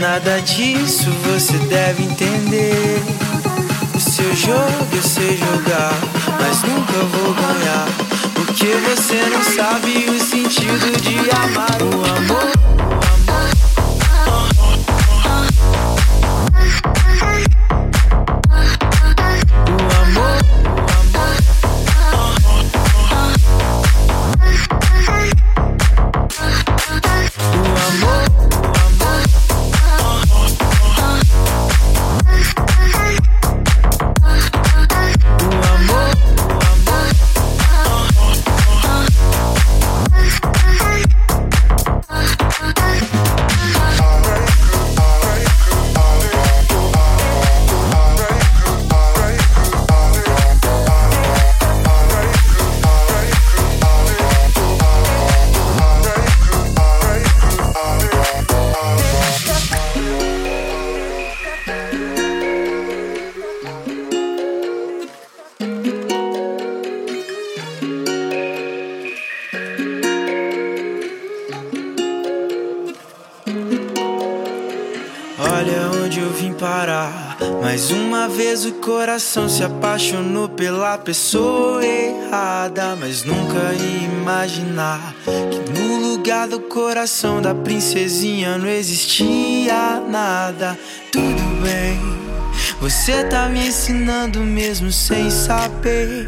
Nada 0.00 0.40
disso 0.40 1.10
você 1.26 1.58
deve 1.68 2.04
entender. 2.04 3.02
O 3.94 4.00
seu 4.00 4.34
jogo 4.34 4.88
eu 4.94 5.02
sei 5.02 5.36
jogar, 5.36 5.92
mas 6.40 6.62
nunca 6.62 6.92
vou 6.92 7.34
ganhar. 7.34 7.86
Porque 8.34 8.64
você 8.64 9.20
não 9.28 9.44
sabe 9.44 10.08
o 10.08 10.18
sentido 10.18 10.98
de 11.02 11.18
amar 11.36 11.82
o 11.82 12.16
amor. 12.16 12.79
Se 79.60 79.64
apaixonou 79.64 80.48
pela 80.48 80.96
pessoa 80.96 81.84
errada. 81.84 82.96
Mas 82.98 83.24
nunca 83.24 83.74
ia 83.74 84.06
imaginar 84.06 85.14
que 85.24 85.78
no 85.78 86.12
lugar 86.12 86.48
do 86.48 86.60
coração 86.60 87.42
da 87.42 87.54
princesinha 87.54 88.56
não 88.56 88.66
existia 88.66 90.00
nada. 90.08 90.78
Tudo 91.12 91.42
bem, 91.62 92.00
você 92.80 93.22
tá 93.24 93.50
me 93.50 93.68
ensinando 93.68 94.40
mesmo 94.40 94.90
sem 94.90 95.30
saber. 95.30 96.26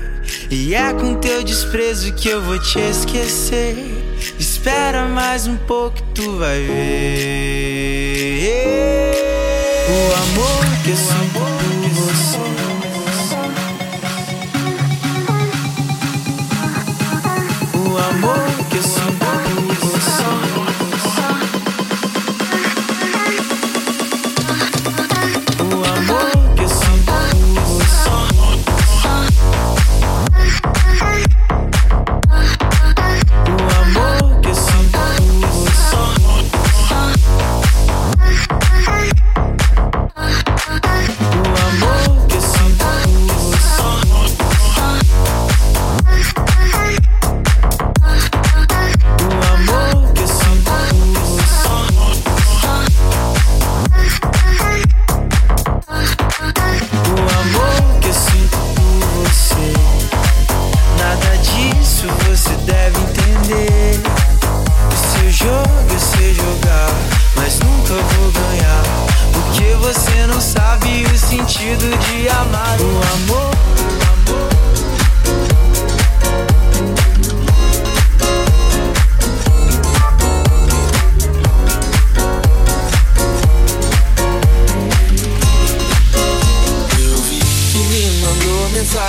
E 0.50 0.74
é 0.74 0.92
com 0.92 1.14
teu 1.14 1.42
desprezo 1.42 2.12
que 2.12 2.28
eu 2.28 2.42
vou 2.42 2.58
te 2.58 2.80
esquecer. 2.80 3.74
Espera 4.38 5.06
mais 5.06 5.46
um 5.46 5.56
pouco, 5.56 6.02
tu 6.14 6.36
vai 6.36 6.60
ver. 6.60 7.62
O 9.88 10.12
amor 10.22 10.66
que 10.84 10.90
eu 10.90 10.96
sinto 10.96 11.51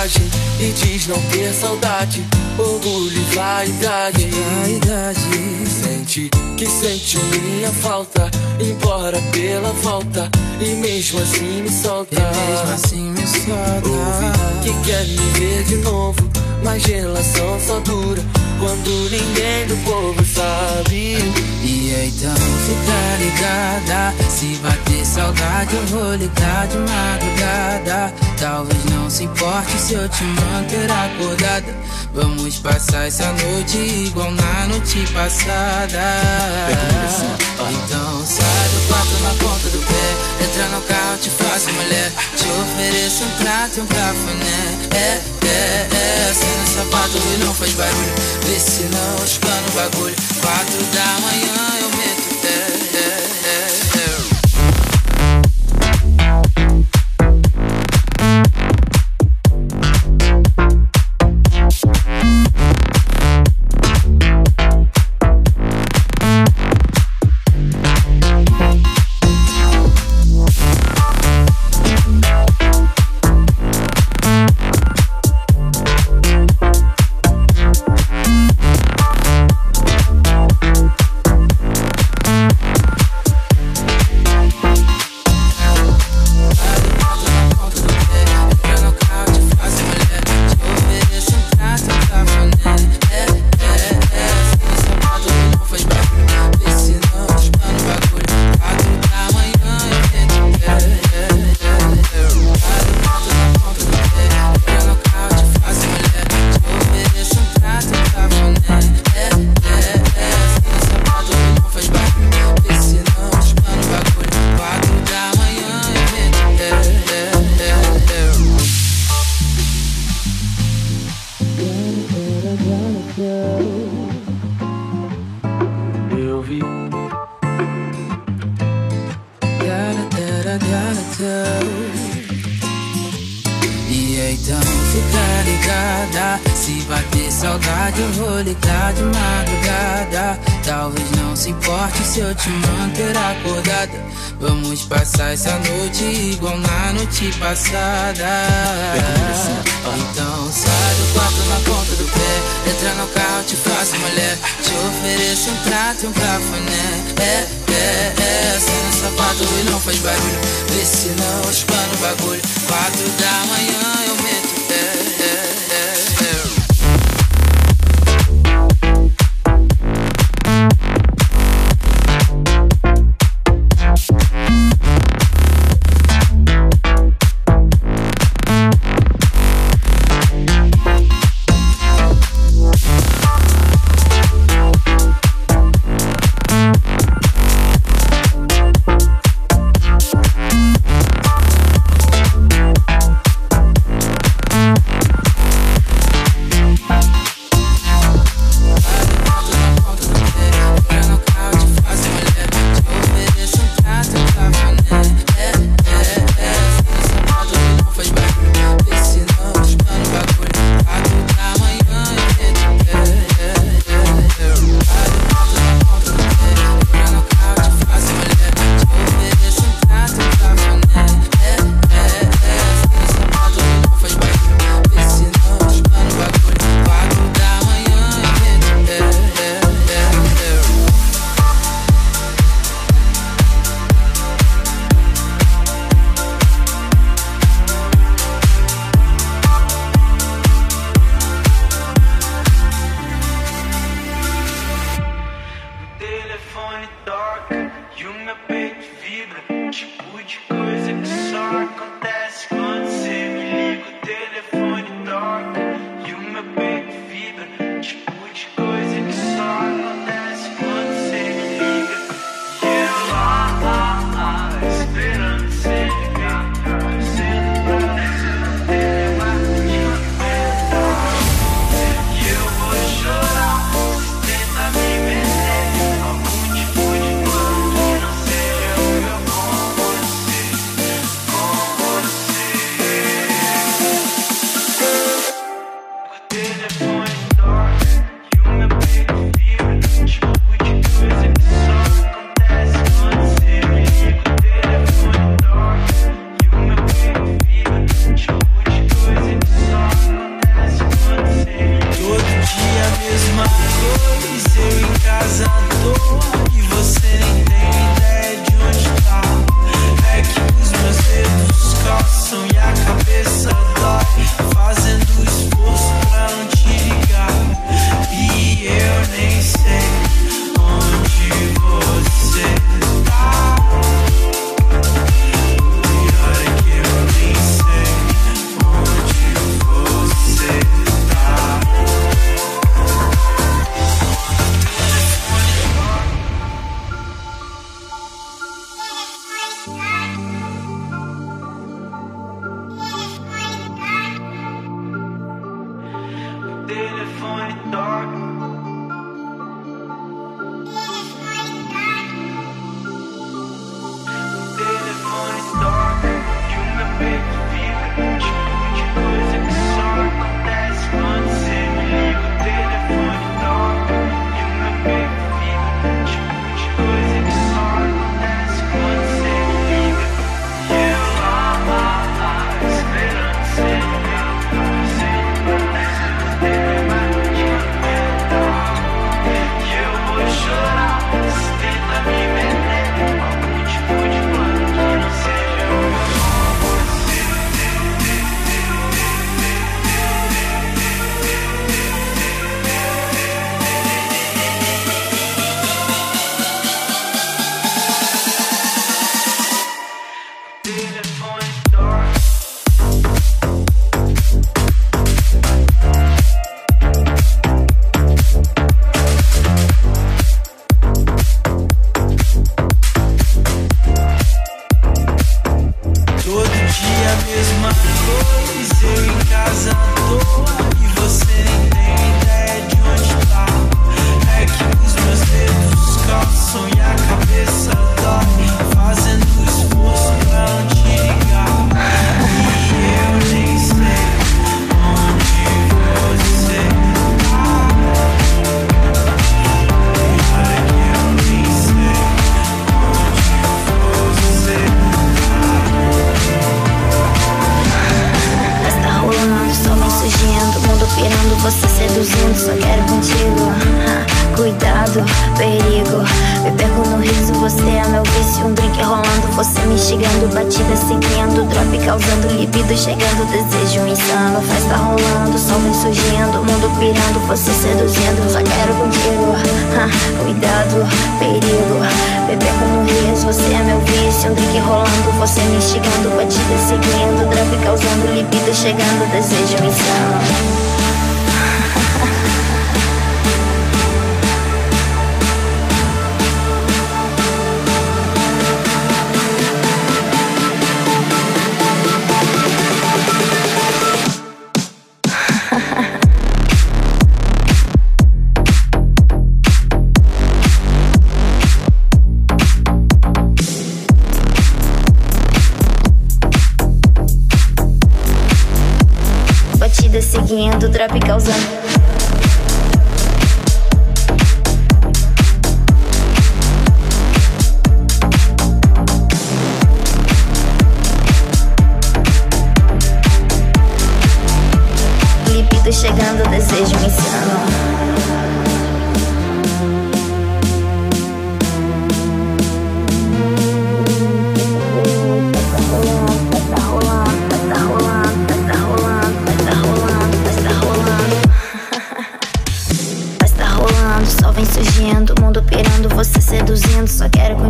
mensagem 0.04 0.22
e 0.60 0.72
diz 0.72 1.06
não 1.06 1.20
ter 1.30 1.52
saudade, 1.52 2.24
orgulho 2.58 3.16
e 3.16 3.34
vaidade. 3.34 4.28
vaidade. 4.30 5.20
Sente 5.66 6.30
que 6.56 6.66
sente 6.66 7.18
minha 7.18 7.70
falta, 7.70 8.30
embora 8.60 9.18
pela 9.32 9.74
falta, 9.74 10.30
e 10.60 10.74
mesmo 10.76 11.20
assim 11.20 11.62
me 11.62 11.70
solta. 11.70 12.14
E 12.14 12.50
mesmo 12.50 12.74
assim 12.74 13.10
me 13.10 13.26
solta. 13.26 13.88
Ouvi 13.88 14.62
que 14.62 14.90
quer 14.90 15.06
me 15.06 15.38
ver 15.38 15.64
de 15.64 15.76
novo, 15.76 16.20
mas 16.62 16.84
relação 16.84 17.58
só 17.60 17.80
dura 17.80 18.22
quando 18.58 19.10
ninguém 19.10 19.66
do 19.66 19.76
povo 19.84 20.24
sabe. 20.24 21.18
E 21.62 21.94
então 22.06 22.34
fica 22.34 23.24
ligada 23.24 24.14
Se 24.28 24.56
bater 24.56 25.06
saudade 25.06 25.74
eu 25.74 25.86
vou 25.86 26.14
ligar 26.14 26.66
de 26.66 26.78
madrugada. 26.78 28.14
Talvez 28.38 28.84
não 28.86 29.08
se 29.08 29.24
importe 29.24 29.78
se 29.78 29.94
eu 29.94 30.08
te 30.08 30.24
manter 30.24 30.90
acordada. 30.90 31.74
Vamos 32.12 32.58
passar 32.58 33.06
essa 33.06 33.26
noite 33.32 33.78
igual 33.78 34.30
na 34.30 34.66
noite 34.68 35.06
passada. 35.12 36.00
Então 37.58 38.26
sai 38.26 38.68
do 38.68 38.88
quarto 38.88 39.22
na 39.22 39.30
ponta 39.30 39.68
do 39.70 39.78
pé 39.78 40.44
Entra 40.44 40.68
no 40.68 40.82
carro, 40.82 41.18
te 41.18 41.30
faço 41.30 41.72
mulher. 41.72 42.12
Te 42.36 42.44
ofereço 42.44 43.24
um 43.24 43.30
prato 43.42 43.78
e 43.78 43.80
um 43.80 43.86
cafuné. 43.86 44.78
É, 44.92 45.20
é, 45.46 45.88
é 45.90 46.34
Sem 46.34 46.58
no 46.58 46.66
sapato 46.66 47.16
e 47.16 47.44
não 47.44 47.54
faz 47.54 47.72
barulho 47.72 48.34
Vê 48.54 48.60
se 48.60 48.82
não 48.84 49.24
escana 49.24 49.66
o 49.68 49.72
bagulho 49.72 50.14
Quatro 50.40 50.84
da 50.94 51.20
manhã 51.22 51.80
eu 51.80 51.88
meto 51.88 52.46
é, 52.46 52.98
é, 52.98 54.30
é. 54.30 54.33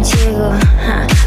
Contigo. 0.04 0.50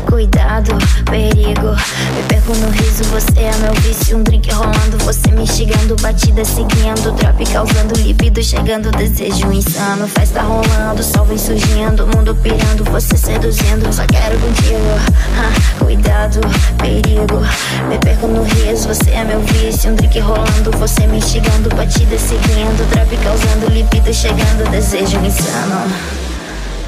cuidado, 0.06 0.72
perigo. 1.06 1.76
Me 2.16 2.24
perco 2.28 2.54
no 2.56 2.70
riso, 2.70 3.04
você 3.06 3.40
é 3.40 3.56
meu 3.58 3.74
vício. 3.82 4.18
Um 4.18 4.24
drink 4.24 4.52
rolando, 4.54 4.98
você 5.00 5.32
me 5.32 5.44
instigando. 5.44 5.96
Batida 6.02 6.44
seguindo, 6.46 7.12
drop 7.14 7.46
causando 7.52 7.96
libido. 7.96 8.44
Chegando, 8.44 8.92
desejo 8.92 9.52
insano. 9.52 10.08
Festa 10.08 10.42
rolando, 10.42 11.02
sol 11.04 11.26
vem 11.26 11.38
surgindo. 11.38 12.08
Mundo 12.08 12.36
pirando, 12.36 12.84
você 12.86 13.18
seduzindo. 13.18 13.92
Só 13.92 14.06
quero 14.06 14.38
contigo. 14.40 15.80
cuidado, 15.80 16.40
perigo. 16.78 17.42
Me 17.90 17.98
perco 18.00 18.28
no 18.28 18.44
riso, 18.44 18.88
você 18.88 19.12
é 19.12 19.24
meu 19.24 19.42
vício. 19.42 19.92
Um 19.92 19.96
drink 19.96 20.20
rolando, 20.20 20.72
você 20.78 21.08
me 21.08 21.18
instigando. 21.18 21.70
Batida 21.76 22.18
seguindo, 22.18 22.90
drop 22.92 23.18
causando 23.18 23.72
libido. 23.72 24.14
Chegando, 24.14 24.70
desejo 24.70 25.18
insano. 25.26 26.27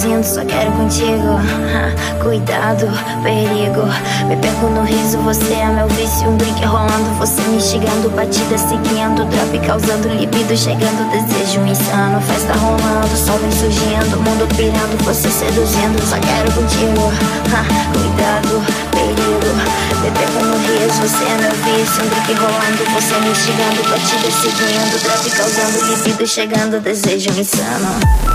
só 0.00 0.42
quero 0.46 0.72
contigo. 0.72 1.36
cuidado, 2.24 2.88
perigo. 3.22 3.84
Me 4.26 4.36
perco 4.36 4.66
no 4.68 4.82
riso, 4.82 5.18
você 5.18 5.52
é 5.52 5.66
meu 5.66 5.86
vício. 5.88 6.26
Um 6.26 6.38
drink 6.38 6.64
rolando, 6.64 7.18
você 7.18 7.42
me 7.42 7.56
instigando, 7.56 8.08
batida 8.08 8.56
seguindo. 8.56 9.26
Drop 9.26 9.58
causando 9.66 10.08
libido, 10.08 10.56
chegando, 10.56 11.04
desejo 11.10 11.60
insano. 11.66 12.18
Festa 12.22 12.54
rolando, 12.54 13.14
sol 13.14 13.38
vem 13.40 13.52
surgindo. 13.52 14.16
Mundo 14.22 14.48
pirando, 14.56 14.96
você 15.04 15.28
seduzindo, 15.28 16.00
só 16.08 16.16
quero 16.16 16.50
contigo. 16.52 17.12
cuidado, 17.92 18.64
perigo. 18.92 19.52
Me 20.00 20.10
perco 20.12 20.44
no 20.46 20.56
riso, 20.56 21.02
você 21.02 21.24
é 21.24 21.36
meu 21.42 21.52
vício. 21.52 22.02
Um 22.02 22.08
drink 22.08 22.32
rolando, 22.40 22.84
você 22.94 23.20
me 23.20 23.30
instigando, 23.32 23.82
batida 23.90 24.30
seguindo. 24.30 25.02
Drop 25.02 25.30
causando 25.30 25.92
libido, 25.92 26.26
chegando, 26.26 26.80
desejo 26.80 27.28
insano. 27.38 28.29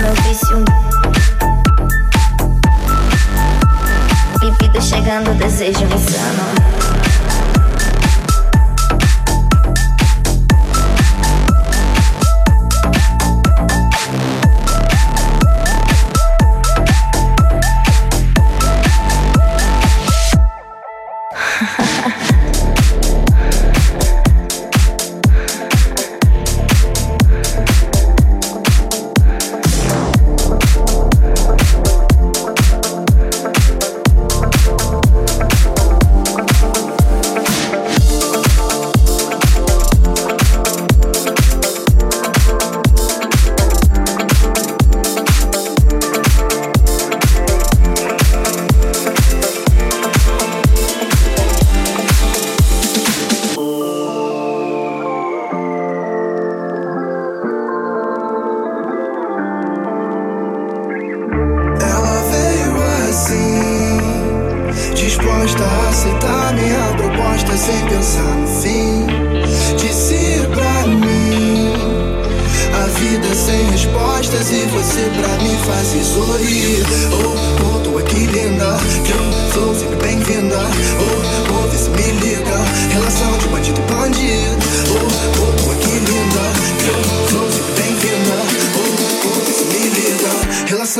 Você 0.00 0.51
é 0.51 0.51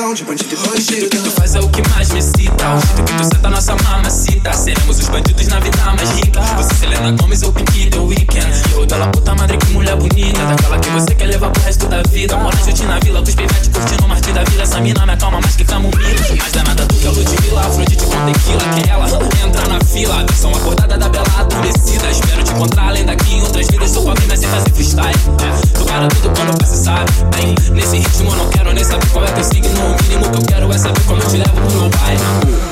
Então, 0.03 0.15
de 0.15 0.25
bandido 0.25 0.57
e 0.77 0.83
tiro. 0.83 1.07
O 1.07 1.11
que 1.11 1.17
tu 1.17 1.31
faz 1.31 1.55
é 1.55 1.61
o 1.61 1.69
que 1.69 1.89
mais 1.91 2.11
me 2.11 2.19
excita. 2.19 2.75
O 2.75 2.81
jeito 2.81 3.05
que 3.05 3.13
tu 3.13 3.23
senta 3.23 3.49
nossa 3.49 3.77
mamacita. 3.77 4.53
Seremos 4.53 4.99
os 4.99 5.09
bandidos 5.09 5.47
na 5.47 5.61
vida 5.61 5.79
mais 5.97 6.11
rica. 6.11 6.41
Você, 6.57 6.75
Selena 6.75 7.13
Gomes 7.13 7.43
ou 7.45 7.53
Pinky 7.53 7.89
The 7.89 7.99
Weekend. 8.01 8.63
E 8.83 8.87
dela 8.87 9.07
puta 9.07 9.33
madre, 9.37 9.57
que 9.59 9.67
mulher 9.67 9.95
bonita. 9.95 10.45
Daquela 10.45 10.81
que 10.81 10.91
você 10.91 11.15
quer 11.15 11.27
levar 11.27 11.51
pro 11.51 11.63
resto 11.63 11.87
da 11.87 12.03
vida. 12.03 12.37
Mora 12.37 12.57
junto 12.57 12.83
na 12.83 12.99
vila, 12.99 13.23
com 13.23 13.29
os 13.29 13.35
pivetes 13.37 13.69
curtindo 13.69 14.05
o 14.05 14.09
martir 14.09 14.33
da 14.33 14.43
vida. 14.43 14.63
Essa 14.65 14.81
mina 14.81 15.07
me 15.07 15.13
acalma 15.13 15.41
mais 15.41 15.55
que 15.55 15.65
camomila. 15.65 16.03
Mais 16.37 16.53
danada 16.53 16.83
é 16.83 16.87
do 16.87 16.95
que 16.97 17.07
a 17.07 17.11
Ludmilla, 17.11 17.61
Afrodite 17.61 18.05
com 18.05 18.33
tequila. 18.33 18.75
Que 18.75 18.91
ela 18.91 19.07
entra 19.47 19.69
na 19.69 19.85
fila. 19.85 20.21
A 20.21 20.25
versão 20.25 20.51
acordada 20.51 20.99
da 20.99 21.09
bela 21.09 21.27
adormecida. 21.39 22.11
Espero 22.11 22.43
te 22.43 22.51
encontrar 22.51 22.89
além 22.89 23.05
daqui 23.07 23.35
em 23.37 23.43
outras 23.43 23.69
vidas. 23.69 23.93
Sou 23.93 24.03
pobre, 24.03 24.25
mas 24.29 24.41
sem 24.41 24.49
fazer 24.49 24.71
freestyle. 24.71 25.15
É, 25.45 25.79
tu 25.79 25.85
para 25.85 26.09
tudo 26.09 26.33
quando 26.37 26.67
você 26.67 26.83
sabe? 26.83 27.13
Bem, 27.37 27.55
nesse 27.71 27.99
ritmo 27.99 28.31
eu 28.33 28.37
não 28.37 28.49
quero 28.51 28.73
nem 28.73 28.83
saber 28.83 29.07
qual 29.11 29.25
é 29.25 29.31
teu 29.31 29.45
signo. 29.45 29.92
O 29.93 30.09
mínimo 30.09 30.31
que 30.31 30.39
eu 30.39 30.43
quero 30.47 30.73
é 30.73 30.79
saber 30.79 31.03
como 31.05 31.21
eu 31.21 31.29
te 31.29 31.37
levo 31.37 31.53
pro 31.53 31.71
meu 31.71 31.91
bairro 31.91 32.72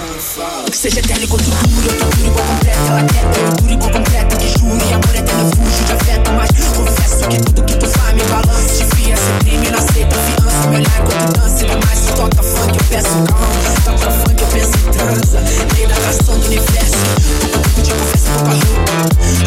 que 0.71 0.77
seja 0.77 1.01
eterno 1.01 1.25
e 1.25 1.27
duro 1.27 1.43
Eu 1.85 1.99
torturo 1.99 2.27
igual 2.27 2.45
completa, 2.47 2.79
ela 2.89 3.03
teta 3.03 3.41
Eu 3.41 3.51
duro 3.53 3.73
igual 3.73 3.91
completa, 3.91 4.37
te 4.37 4.49
juro 4.59 4.79
E 4.79 4.93
amor 4.93 5.15
é 5.15 5.21
refúgio 5.21 5.85
de 5.85 5.93
afeto 5.93 6.31
Mas 6.33 6.51
confesso 6.77 7.29
que 7.29 7.39
tudo 7.39 7.63
que 7.65 7.77
tu 7.77 7.87
faz 7.87 8.15
me 8.15 8.23
balança. 8.25 8.69
Te 8.69 8.97
fia, 8.97 9.17
se 9.17 9.33
crime 9.41 9.71
não 9.71 9.79
aceita 9.79 10.17
fiança. 10.17 10.69
Me 10.69 10.77
olhar 10.77 10.97
é 10.97 11.03
enquanto 11.03 11.39
dança, 11.39 11.65
ainda 11.65 11.87
mais 11.87 11.99
se 11.99 12.13
toca 12.13 12.43
funk 12.43 12.79
Eu 12.79 12.85
peço 12.89 13.09
calma, 13.09 13.71
toca 13.85 14.11
funk, 14.11 14.43
eu 14.43 14.49
penso 14.49 14.71
em 14.71 14.91
transa. 14.91 15.41
Lei 15.75 15.87
da 15.87 15.95
razão 15.95 16.39
do 16.39 16.47
universo. 16.47 16.99
Pouco 17.41 17.59
tempo 17.59 17.83
de 17.83 17.91
conversa, 17.91 18.31
pouca 18.31 18.51
roupa 18.51 18.93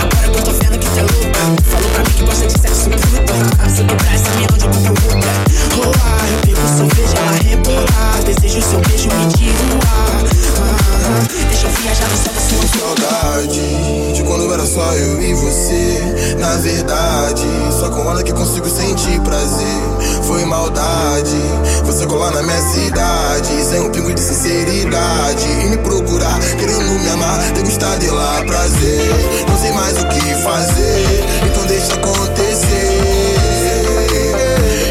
Agora 0.01 0.29
que 0.29 0.37
eu 0.37 0.43
tô 0.43 0.51
vendo 0.51 0.79
que 0.79 0.89
tu 0.89 0.99
é 0.99 1.01
louca. 1.01 1.39
Falou 1.71 1.89
pra 1.89 2.03
mim 2.03 2.13
que 2.17 2.23
gosta 2.23 2.47
de 2.47 2.53
sexo 2.59 2.89
bruta 2.89 3.33
ah, 3.59 3.69
Se 3.69 3.81
eu 3.81 3.87
quebrar 3.87 4.13
essa 4.13 4.29
mina, 4.35 4.49
onde 4.53 4.65
eu 4.65 4.71
vou 4.71 4.91
outra 4.91 5.15
né? 5.15 5.43
Rolar, 5.75 6.25
eu 6.31 6.39
bebo 6.47 6.67
cerveja, 6.67 7.17
ela 7.17 7.31
rebolar. 7.31 8.23
Desejo 8.25 8.61
seu 8.61 8.79
beijo, 8.81 9.09
me 9.09 9.27
tiro 9.33 9.79
ar. 9.87 10.23
Ah, 10.55 10.77
ah, 11.05 11.12
Deixa 11.13 11.67
eu 11.67 11.71
viajar 11.71 12.09
no 12.09 12.17
céu 12.17 12.33
sem 12.35 12.79
saudade 12.79 14.13
De 14.13 14.23
quando 14.23 14.51
era 14.51 14.65
só 14.65 14.93
eu 14.93 15.21
e 15.21 15.33
você 15.35 16.35
Na 16.39 16.55
verdade, 16.57 17.45
só 17.79 17.89
com 17.91 18.09
ela 18.09 18.23
que 18.23 18.33
consigo 18.33 18.67
sentir 18.67 19.19
prazer. 19.21 20.23
Foi 20.23 20.43
maldade 20.45 21.37
Você 21.85 22.07
colar 22.07 22.31
na 22.31 22.41
minha 22.41 22.61
cidade. 22.61 23.63
Sem 23.63 23.81
um 23.81 23.91
pingo 23.91 24.11
de 24.11 24.19
sinceridade. 24.19 25.45
E 25.45 25.67
me 25.67 25.77
procurar, 25.77 26.39
querendo 26.57 26.99
me 26.99 27.09
amar 27.09 27.39
Degustar 27.53 27.99
de 27.99 28.09
lá 28.09 28.43
prazer. 28.47 29.45
Não 29.47 29.57
sei 29.59 29.71
mais 29.71 29.93
o 30.01 30.07
que 30.07 30.33
fazer 30.43 31.25
Então 31.45 31.65
deixa 31.67 31.93
acontecer. 31.93 32.99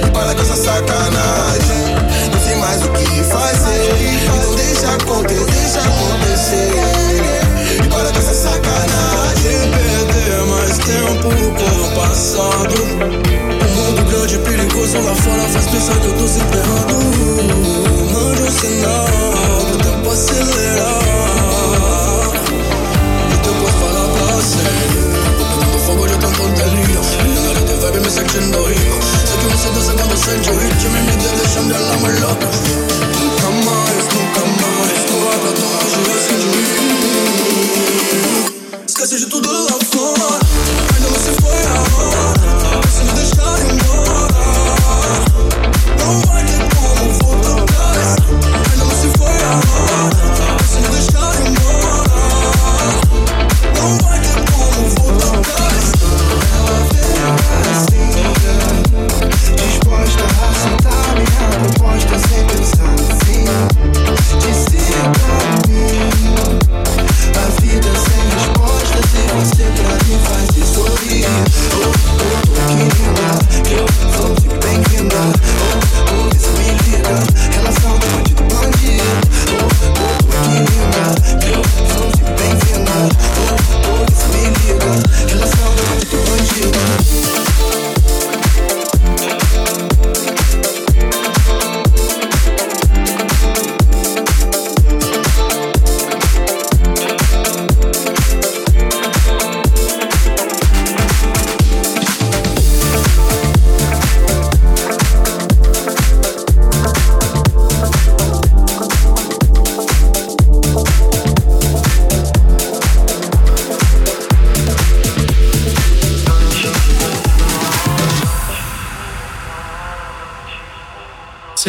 E 0.07 0.11
Para 0.13 0.35
com 0.37 0.43
essa 0.43 0.57
sacanagem 0.57 1.83
mais 2.63 2.83
o 2.85 2.89
que 2.91 3.25
fazer. 3.25 3.91
Então 4.25 4.55
deixa 4.55 4.95
acontecer, 4.95 5.45
deixa 5.45 5.79
acontecer. 5.81 6.02
tempo, 10.93 11.29
o 11.29 11.53
povo 11.55 11.95
passado. 11.95 12.75
O 12.75 13.69
mundo 13.77 14.05
grande 14.11 14.35
e 14.35 14.39
perigoso 14.39 14.99
lá 14.99 15.15
fora 15.15 15.43
faz 15.49 15.67
pensar 15.67 15.99
que 16.01 16.07
eu 16.07 16.13
tô 16.13 16.27
se 16.27 16.41
enterrando. 16.41 16.95
Mande 18.13 18.43
um 18.43 18.51
sinal 18.51 19.07
pro 19.69 19.79
tempo 19.79 20.11
acelerar. 20.11 21.03
E 23.31 23.37
depois 23.43 23.75
é 23.75 23.79
para 23.81 24.03
placer. 24.19 24.83
Fuego 25.83 26.07
yo 26.07 26.17
tanto 26.17 26.43
delirio 26.49 27.01
El 27.25 27.43
nariz 27.43 27.65
de 27.67 27.75
baby 27.83 27.99
é 27.99 28.01
me 28.03 28.09
sentindo 28.09 28.65
rico. 28.67 28.99
Sei 29.03 29.27
Sé 29.27 29.37
que 29.37 29.43
tá 29.43 29.49
me 29.51 29.57
siento 29.59 29.81
sacando 29.83 30.17
sello 30.17 30.53
Y 30.63 30.69
que 30.79 30.89
me 30.91 31.01
deixa 31.17 31.37
deixando 31.37 31.75
el 31.75 31.91
amor 31.91 32.21
loco 32.21 32.47
Nunca 33.19 33.51
mais, 33.67 34.05
nunca 34.15 34.43
mais 34.63 35.05
Tu 35.07 35.17
água, 35.35 35.51
tu 35.57 35.65
ajuda 35.83 36.15
sem 36.23 36.39
juízo 36.41 36.93
esquecer 39.03 39.19
de 39.19 39.27
tudo 39.27 39.51
lá 39.51 39.79
fora. 39.91 40.39
Ainda 40.95 41.09
não 41.11 41.19
se 41.19 41.33
foi 41.41 41.61
a 41.67 41.75
hora. 41.83 42.89
Se 42.89 43.03
me 43.03 43.13
deixar 43.15 43.59
embora, 43.73 44.43
não 45.99 46.21
vai 46.21 46.45
ter 46.45 46.72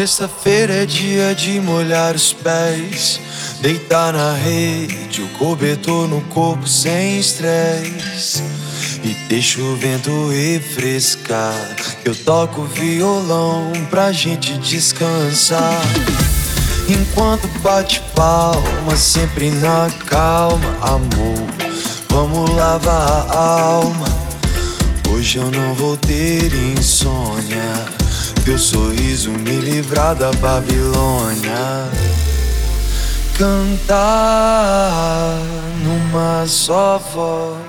Sexta-feira 0.04 0.82
é 0.82 0.84
dia 0.84 1.34
de 1.34 1.58
molhar 1.60 2.14
os 2.14 2.30
pés, 2.30 3.18
deitar 3.62 4.12
na 4.12 4.34
rede, 4.34 5.22
o 5.22 5.28
cobertor 5.38 6.06
no 6.06 6.20
corpo 6.24 6.68
sem 6.68 7.18
estresse. 7.18 8.42
E 9.02 9.14
deixa 9.30 9.62
o 9.62 9.74
vento 9.76 10.28
refrescar. 10.28 11.54
Eu 12.04 12.14
toco 12.14 12.64
violão 12.64 13.72
pra 13.88 14.12
gente 14.12 14.58
descansar. 14.58 15.80
Enquanto 16.86 17.48
bate 17.60 18.02
palma, 18.14 18.94
sempre 18.98 19.50
na 19.52 19.90
calma, 20.06 20.76
amor. 20.82 21.48
Vamos 22.10 22.50
lavar 22.50 23.26
a 23.30 23.60
alma. 23.62 24.06
Hoje 25.10 25.38
eu 25.38 25.50
não 25.50 25.72
vou 25.72 25.96
ter 25.96 26.52
insônia. 26.76 28.03
Teu 28.44 28.58
sorriso 28.58 29.30
me 29.30 29.58
livrar 29.58 30.14
da 30.14 30.30
Babilônia. 30.32 31.90
Cantar 33.38 35.38
numa 35.82 36.46
só 36.46 36.98
voz. 36.98 37.63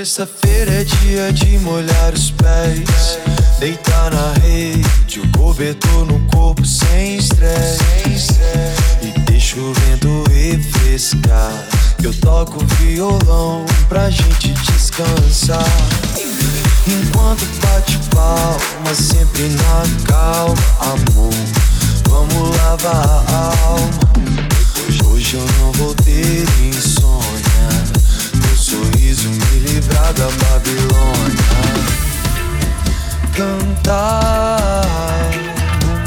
Sexta-feira 0.00 0.72
é 0.80 0.84
dia 0.84 1.30
de 1.30 1.58
molhar 1.58 2.14
os 2.14 2.30
pés. 2.30 3.18
Deitar 3.58 4.10
na 4.10 4.32
rede, 4.40 5.20
o 5.20 5.30
cobertor 5.32 6.06
no 6.06 6.18
corpo 6.28 6.64
sem 6.64 7.18
estresse. 7.18 8.40
E 9.02 9.20
deixa 9.30 9.60
o 9.60 9.74
vento 9.74 10.24
refrescar. 10.30 11.52
Eu 12.02 12.14
toco 12.14 12.64
violão 12.76 13.66
pra 13.90 14.08
gente 14.08 14.54
descansar. 14.72 15.68
Enquanto 16.86 17.44
bate 17.60 17.98
palma, 18.08 18.94
sempre 18.94 19.50
na 19.50 19.82
calma, 20.06 20.54
amor. 20.80 21.34
Vamos 22.08 22.56
lavar 22.56 23.22
a 23.28 23.52
alma. 23.66 25.10
Hoje 25.12 25.36
eu 25.36 25.46
não 25.58 25.72
vou 25.72 25.94
ter 25.94 26.46
insônia 26.74 27.19
sorriso 29.20 29.28
me 29.28 29.58
livrar 29.60 30.12
da 30.14 30.24
Babilônia. 30.24 31.50
Cantar 33.36 34.82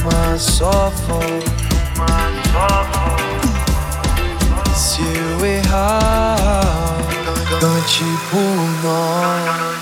uma 0.02 0.38
só 0.38 0.92
voz. 1.08 1.44
Se 4.76 5.02
eu 5.02 5.46
errar, 5.46 6.98
cante 7.60 8.04
por 8.32 8.84
nós. 8.84 9.73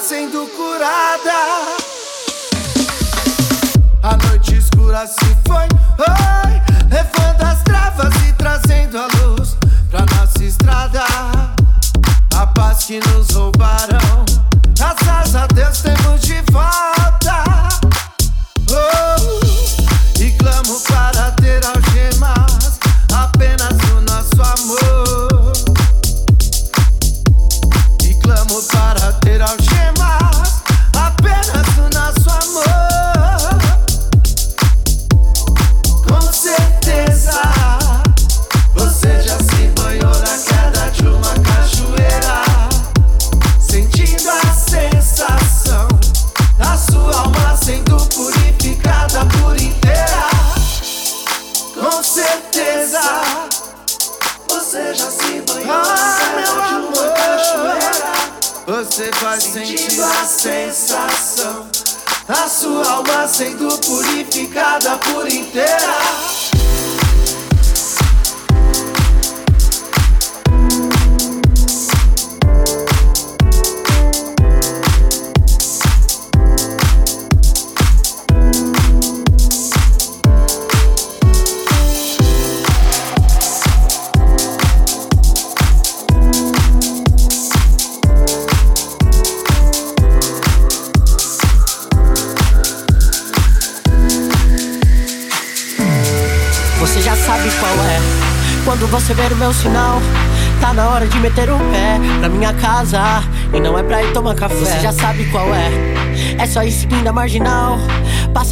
sendo 0.00 0.46
curada. 0.48 1.73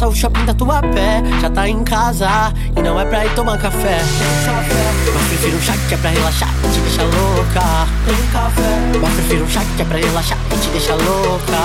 o 0.07 0.15
shopping 0.15 0.45
da 0.45 0.53
tua 0.53 0.81
pé. 0.81 1.23
Já 1.41 1.49
tá 1.49 1.67
em 1.67 1.83
casa 1.83 2.27
e 2.75 2.81
não 2.81 2.99
é 2.99 3.05
pra 3.05 3.25
ir 3.25 3.33
tomar 3.35 3.57
café. 3.57 3.99
Mas 5.13 5.27
prefiro 5.27 5.57
um 5.57 5.61
chá 5.61 5.73
que 5.87 5.93
é 5.93 5.97
pra 5.97 6.09
relaxar 6.09 6.49
e 6.63 6.73
te 6.73 6.79
deixar 6.79 7.03
louca. 7.03 7.87
Mas 9.01 9.13
prefiro 9.13 9.43
um 9.43 9.49
chá 9.49 9.61
que 9.75 9.81
é 9.81 9.85
pra 9.85 9.97
relaxar 9.97 10.37
e 10.51 10.57
te 10.57 10.69
deixar 10.69 10.95
louca. 10.95 11.57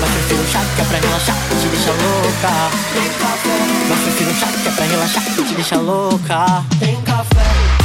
Mas 0.00 0.10
prefiro 0.10 0.42
um 0.42 0.46
chá 0.46 0.60
que 0.74 0.80
é 0.80 0.84
pra 0.84 0.98
relaxar 0.98 1.36
e 1.50 1.54
te 1.54 1.68
deixar 1.68 1.92
louca. 1.92 2.50
Mas 3.88 4.00
prefiro 4.00 4.30
um 4.30 4.34
chá 4.34 4.46
que 4.46 4.68
é 4.68 4.72
pra 4.72 4.84
relaxar 4.84 5.22
e 5.26 5.44
te 5.44 5.54
deixar 5.54 5.78
louca. 5.78 6.64
Tem 6.78 7.00
café. 7.02 7.75